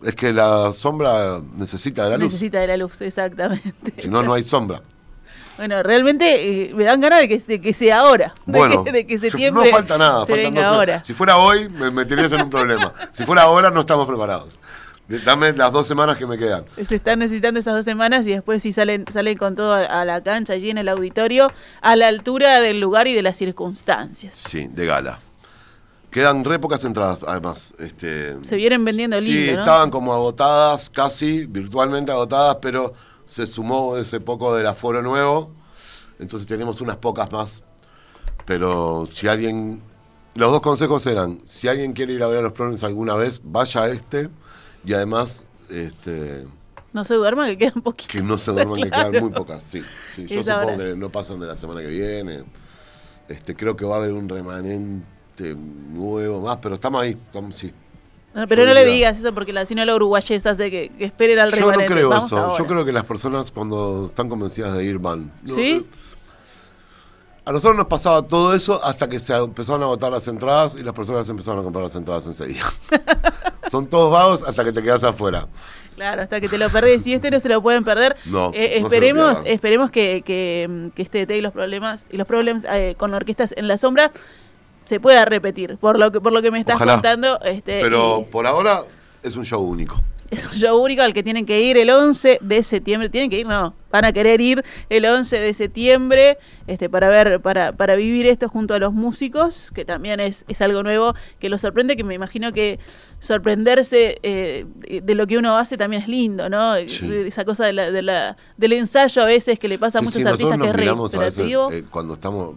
Es 0.04 0.16
que 0.16 0.34
la 0.34 0.74
sombra 0.74 1.42
necesita 1.56 2.06
de 2.06 2.10
la 2.12 2.18
luz. 2.18 2.32
Necesita 2.32 2.60
de 2.60 2.68
la 2.68 2.78
luz, 2.78 3.00
exactamente. 3.02 3.94
Si 4.00 4.08
no, 4.08 4.24
no 4.24 4.34
hay 4.34 4.42
sombra. 4.42 4.82
Bueno, 5.62 5.84
realmente 5.84 6.70
eh, 6.70 6.74
me 6.74 6.84
dan 6.86 7.00
ganas 7.00 7.20
de 7.22 7.28
que, 7.28 7.40
se- 7.40 7.62
que 7.62 7.72
sea 7.74 8.00
ahora. 8.00 8.34
De 8.48 8.58
Bueno, 8.58 8.84
que, 8.84 8.92
de 8.92 9.06
que 9.06 9.18
septiembre 9.20 9.70
no 9.70 9.76
falta 9.78 9.96
nada, 9.98 10.26
se 10.26 10.32
faltan 10.34 10.52
venga 10.52 10.68
dos- 10.68 10.76
ahora. 10.78 11.04
Si 11.04 11.14
fuera 11.14 11.38
hoy, 11.38 11.70
me 11.70 11.92
meterías 11.92 12.32
en 12.32 12.42
un 12.42 12.50
problema. 12.50 12.92
Si 13.12 13.24
fuera 13.26 13.44
ahora, 13.44 13.70
no 13.70 13.82
estamos 13.82 14.08
preparados. 14.08 14.60
Dame 15.26 15.52
las 15.54 15.72
dos 15.74 15.86
semanas 15.86 16.16
que 16.18 16.26
me 16.26 16.38
quedan. 16.38 16.64
Se 16.88 16.96
están 16.96 17.20
necesitando 17.20 17.60
esas 17.60 17.76
dos 17.76 17.84
semanas 17.86 18.26
y 18.26 18.32
después 18.32 18.64
si 18.64 18.72
salen, 18.72 19.06
salen 19.12 19.38
con 19.38 19.56
todo 19.56 19.74
a, 19.74 20.06
la 20.06 20.24
cancha 20.24 20.54
allí 20.54 20.70
en 20.70 20.78
el 20.78 20.88
auditorio, 20.90 21.52
a 21.82 21.96
la 21.98 22.08
altura 22.08 22.60
del 22.62 22.80
lugar 22.80 23.08
y 23.08 23.14
de 23.14 23.22
las 23.22 23.38
circunstancias. 23.38 24.36
Sí, 24.48 24.68
de 24.72 24.86
gala. 24.86 25.20
Quedan 26.12 26.44
re 26.44 26.60
pocas 26.60 26.84
entradas, 26.84 27.24
además. 27.28 27.74
Este, 27.80 28.36
Se 28.44 28.56
vienen 28.56 28.84
vendiendo 28.84 29.18
lindo, 29.20 29.32
Sí, 29.52 29.52
¿no? 29.56 29.62
estaban 29.62 29.90
como 29.92 30.14
agotadas, 30.14 30.90
casi, 30.90 31.46
virtualmente 31.46 32.12
agotadas, 32.12 32.58
pero 32.62 32.94
se 33.32 33.48
sumó 33.48 33.96
ese 33.96 34.20
poco 34.20 34.54
del 34.54 34.68
aforo 34.68 35.02
nuevo. 35.02 35.52
Entonces 36.20 36.46
tenemos 36.50 36.82
unas 36.82 36.98
pocas 36.98 37.32
más. 37.32 37.64
Pero 38.46 39.08
si 39.10 39.28
alguien. 39.30 39.82
Los 40.36 40.52
dos 40.52 40.60
consejos 40.60 41.06
eran: 41.06 41.38
si 41.46 41.70
alguien 41.70 41.94
quiere 41.94 42.12
ir 42.12 42.24
a 42.24 42.28
ver 42.28 42.40
a 42.40 42.42
los 42.42 42.52
Problems 42.52 42.84
alguna 42.84 43.16
vez, 43.16 43.40
vaya 43.42 43.84
a 43.84 43.90
este. 43.90 44.30
Y 44.84 44.94
además, 44.94 45.46
este, 45.70 46.46
No 46.92 47.06
se 47.06 47.14
duerman 47.14 47.52
que 47.52 47.58
quedan 47.58 47.82
poquitos. 47.82 48.12
que 48.12 48.22
no 48.22 48.38
se 48.38 48.52
duerman, 48.52 48.82
que 48.82 48.90
quedan 48.92 49.16
muy 49.22 49.30
pocas. 49.32 49.64
Sí, 49.64 49.82
sí. 50.14 50.26
Yo 50.28 50.44
supongo 50.44 50.78
que 50.78 50.96
no 50.98 51.10
pasan 51.10 51.40
de 51.40 51.48
la 51.48 51.56
semana 51.56 51.80
que 51.80 51.88
viene. 51.88 52.44
Este, 53.30 53.56
creo 53.56 53.78
que 53.78 53.86
va 53.86 53.96
a 53.96 54.00
haber 54.00 54.12
un 54.12 54.28
remanente 54.28 55.56
nuevo 55.56 56.42
más, 56.42 56.58
pero 56.58 56.76
estamos 56.76 57.02
ahí, 57.02 57.12
estamos, 57.12 57.56
sí. 57.56 57.72
No, 58.34 58.48
pero 58.48 58.66
no 58.66 58.74
le 58.74 58.86
digas 58.86 59.20
eso 59.20 59.34
porque 59.34 59.52
la 59.52 59.66
sinóloga 59.66 59.98
uruguayesa 59.98 60.52
hace 60.52 60.72
que, 60.72 60.90
que 60.98 61.04
esperen 61.06 61.38
al 61.40 61.52
Yo 61.54 61.72
no 61.72 61.86
creo 61.86 62.10
Vamos 62.10 62.28
eso. 62.32 62.38
ahora. 62.38 62.58
Yo 62.58 62.66
creo 62.66 62.86
que 62.86 62.92
las 62.94 63.04
personas 63.06 63.52
cuando 63.52 64.06
están 64.06 64.30
convencidas 64.30 64.78
de 64.78 64.86
ir 64.86 65.00
van. 65.00 65.32
No, 65.44 65.54
¿Sí? 65.56 65.86
eh, 65.86 65.86
A 67.44 67.52
nosotros 67.52 67.76
nos 67.76 67.88
pasaba 67.88 68.22
todo 68.22 68.56
eso 68.56 68.82
hasta 68.84 69.10
que 69.10 69.20
se 69.20 69.36
empezaron 69.36 69.82
a 69.82 69.86
agotar 69.86 70.12
las 70.12 70.28
entradas 70.28 70.76
y 70.80 70.84
las 70.84 70.94
personas 70.94 71.28
empezaron 71.28 71.60
a 71.60 71.64
comprar 71.64 71.84
las 71.84 71.96
entradas 71.96 72.26
enseguida. 72.28 72.66
Son 73.70 73.88
todos 73.88 74.12
vagos 74.12 74.44
hasta 74.48 74.64
que 74.64 74.72
te 74.72 74.82
quedas 74.82 75.04
afuera. 75.04 75.48
Claro, 75.96 76.22
hasta 76.22 76.40
que 76.40 76.48
te 76.48 76.58
lo 76.58 76.70
perdés. 76.70 77.06
Y 77.08 77.14
este 77.14 77.32
no 77.32 77.40
se 77.40 77.50
lo 77.50 77.62
pueden 77.62 77.84
perder. 77.84 78.16
No, 78.26 78.52
Eh, 78.54 78.78
esperemos, 78.80 79.40
esperemos 79.46 79.92
que, 79.92 80.22
que, 80.26 80.90
que 80.96 81.02
este 81.02 81.26
té 81.28 81.38
y 81.38 81.42
los 81.42 81.52
problemas 81.52 82.06
y 82.10 82.18
los 82.18 82.26
problemas 82.28 82.66
eh, 82.70 82.96
con 82.98 83.14
orquestas 83.14 83.54
en 83.58 83.68
la 83.68 83.78
sombra 83.78 84.12
se 84.92 85.00
pueda 85.00 85.24
repetir. 85.24 85.78
Por 85.78 85.98
lo 85.98 86.12
que 86.12 86.20
por 86.20 86.34
lo 86.34 86.42
que 86.42 86.52
me 86.52 86.60
estás 86.60 86.76
Ojalá. 86.76 86.94
contando, 86.96 87.40
este, 87.46 87.80
Pero 87.82 88.26
y 88.28 88.32
por 88.32 88.46
ahora 88.46 88.82
es 89.24 89.38
un 89.38 89.46
show 89.46 89.62
único. 89.64 89.96
es 90.30 90.46
un 90.46 90.52
show 90.54 90.78
único 90.84 91.02
al 91.02 91.14
que 91.14 91.24
tienen 91.24 91.46
que 91.46 91.62
ir 91.62 91.78
el 91.78 91.90
11 91.90 92.40
de 92.42 92.64
septiembre. 92.64 93.08
Tienen 93.10 93.30
que 93.30 93.40
ir, 93.40 93.46
no, 93.48 93.74
van 93.92 94.04
a 94.06 94.12
querer 94.14 94.40
ir 94.42 94.64
el 94.90 95.06
11 95.06 95.40
de 95.40 95.54
septiembre 95.54 96.38
este, 96.68 96.90
para 96.90 97.08
ver, 97.10 97.40
para, 97.42 97.72
para 97.74 97.96
vivir 97.96 98.26
esto 98.28 98.48
junto 98.50 98.74
a 98.74 98.80
los 98.80 98.92
músicos, 98.94 99.72
que 99.72 99.84
también 99.86 100.20
es, 100.20 100.44
es 100.50 100.62
algo 100.62 100.84
nuevo 100.84 101.16
que 101.40 101.48
los 101.50 101.62
sorprende, 101.62 101.96
que 101.98 102.04
me 102.04 102.14
imagino 102.16 102.52
que 102.54 102.80
sorprenderse 103.20 104.20
eh, 104.24 104.66
de 105.04 105.16
lo 105.16 105.28
que 105.28 105.38
uno 105.38 105.58
hace 105.58 105.78
también 105.78 106.02
es 106.04 106.08
lindo, 106.10 106.50
¿no? 106.50 106.76
Sí. 106.88 107.10
Esa 107.28 107.46
cosa 107.46 107.66
de 107.66 107.74
la, 107.74 107.92
de 107.92 108.02
la- 108.02 108.36
del 108.58 108.74
ensayo 108.74 109.22
a 109.22 109.26
veces 109.26 109.58
que 109.60 109.68
le 109.68 109.78
pasa 109.80 110.00
a 110.00 110.02
Sí, 110.02 110.06
muchos 110.06 110.22
sí, 110.22 110.28
artistas 110.28 110.58
que 110.60 110.68
es 110.68 111.16
a 111.16 111.20
veces 111.20 111.52
eh, 111.72 111.84
cuando 111.90 112.14
estamos 112.16 112.56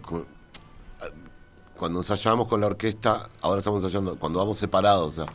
cuando 1.77 1.99
ensayamos 1.99 2.47
con 2.47 2.61
la 2.61 2.67
orquesta, 2.67 3.27
ahora 3.41 3.59
estamos 3.59 3.83
ensayando, 3.83 4.17
cuando 4.17 4.39
vamos 4.39 4.57
separados, 4.57 5.17
o 5.17 5.23
sea, 5.25 5.33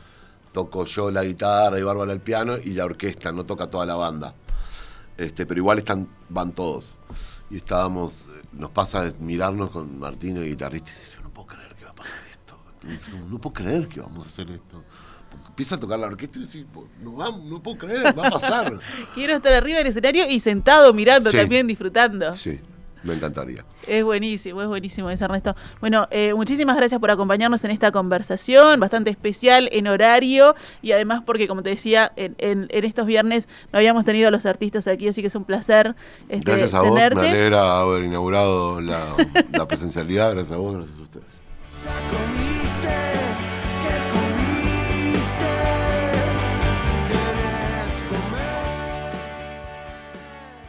toco 0.53 0.85
yo 0.87 1.11
la 1.11 1.23
guitarra 1.25 1.79
y 1.79 1.83
Bárbara 1.83 2.13
el 2.13 2.21
piano 2.21 2.57
y 2.57 2.71
la 2.71 2.85
orquesta, 2.85 3.31
no 3.33 3.45
toca 3.45 3.67
toda 3.67 3.87
la 3.87 3.95
banda. 3.97 4.35
Este, 5.17 5.45
pero 5.47 5.59
igual 5.61 5.79
están, 5.79 6.09
van 6.29 6.53
todos. 6.53 6.97
Y 7.51 7.57
estábamos, 7.57 8.29
nos 8.53 8.71
pasa 8.71 9.03
de 9.05 9.13
mirarnos 9.19 9.71
con 9.71 9.99
Martín 9.99 10.37
el 10.39 10.49
guitarrista 10.49 10.91
y 10.91 10.95
decir, 10.95 11.09
yo 11.17 11.23
no 11.23 11.31
puedo 11.31 11.49
creer 11.49 11.75
que 11.75 11.85
va 11.85 11.91
a 11.91 11.95
pasar 11.95 12.19
esto. 12.31 12.59
Entonces, 12.75 13.09
como, 13.11 13.27
no 13.27 13.39
puedo 13.39 13.55
creer 13.55 13.89
que 13.89 14.01
vamos 14.01 14.27
a 14.27 14.29
hacer 14.29 14.51
esto. 14.51 14.83
Empieza 15.47 15.75
a 15.75 15.81
tocar 15.81 15.99
la 15.99 16.07
orquesta 16.07 16.39
y 16.39 16.43
decir, 16.43 16.67
no, 17.03 17.13
vamos, 17.13 17.45
no 17.45 17.63
puedo 17.63 17.77
creer, 17.79 18.19
va 18.19 18.29
a 18.29 18.31
pasar. 18.31 18.81
Quiero 19.15 19.37
estar 19.37 19.53
arriba 19.53 19.79
del 19.79 19.89
escenario 19.89 20.27
y 20.29 20.41
sentado 20.41 20.95
mirando 20.95 21.31
Sí. 21.31 21.37
también, 21.37 21.67
disfrutando. 21.67 22.33
Sí, 22.35 22.61
me 23.03 23.15
encantaría. 23.15 23.65
Es 23.87 24.05
buenísimo, 24.05 24.63
es 24.63 24.69
buenísimo 24.69 25.11
ese 25.11 25.25
Ernesto. 25.25 25.57
Bueno, 25.81 26.07
eh, 26.11 26.35
muchísimas 26.35 26.77
gracias 26.77 27.01
por 27.01 27.11
acompañarnos 27.11 27.63
en 27.65 27.71
esta 27.71 27.91
conversación, 27.93 28.79
bastante 28.81 29.11
especial 29.11 29.69
en 29.73 29.87
horario 29.87 30.55
y 30.83 30.93
además 30.93 31.23
porque, 31.25 31.49
como 31.49 31.63
te 31.63 31.71
decía, 31.71 32.13
en, 32.17 32.35
en- 32.39 32.67
en 32.71 32.85
estos 32.85 33.07
viernes 33.07 33.49
no 33.73 33.79
habíamos 33.79 34.05
tenido 34.05 34.29
a 34.29 34.31
los 34.31 34.47
artistas 34.47 34.87
aquí, 34.87 35.09
así 35.09 35.21
que 35.21 35.29
es 35.29 35.35
un 35.35 35.45
placer 35.45 35.95
este, 36.29 36.51
Gracias 36.51 36.75
a 36.75 36.83
vos, 36.83 36.95
me 36.95 37.03
alegra 37.05 37.81
haber 37.81 38.05
inaugurado 38.05 38.81
la, 38.81 39.03
la 39.53 39.67
presencialidad, 39.67 40.33
gracias 40.33 40.53
a 40.53 40.57
vos, 40.57 40.75
gracias 40.77 40.99
a 40.99 41.03
ustedes. 41.03 42.50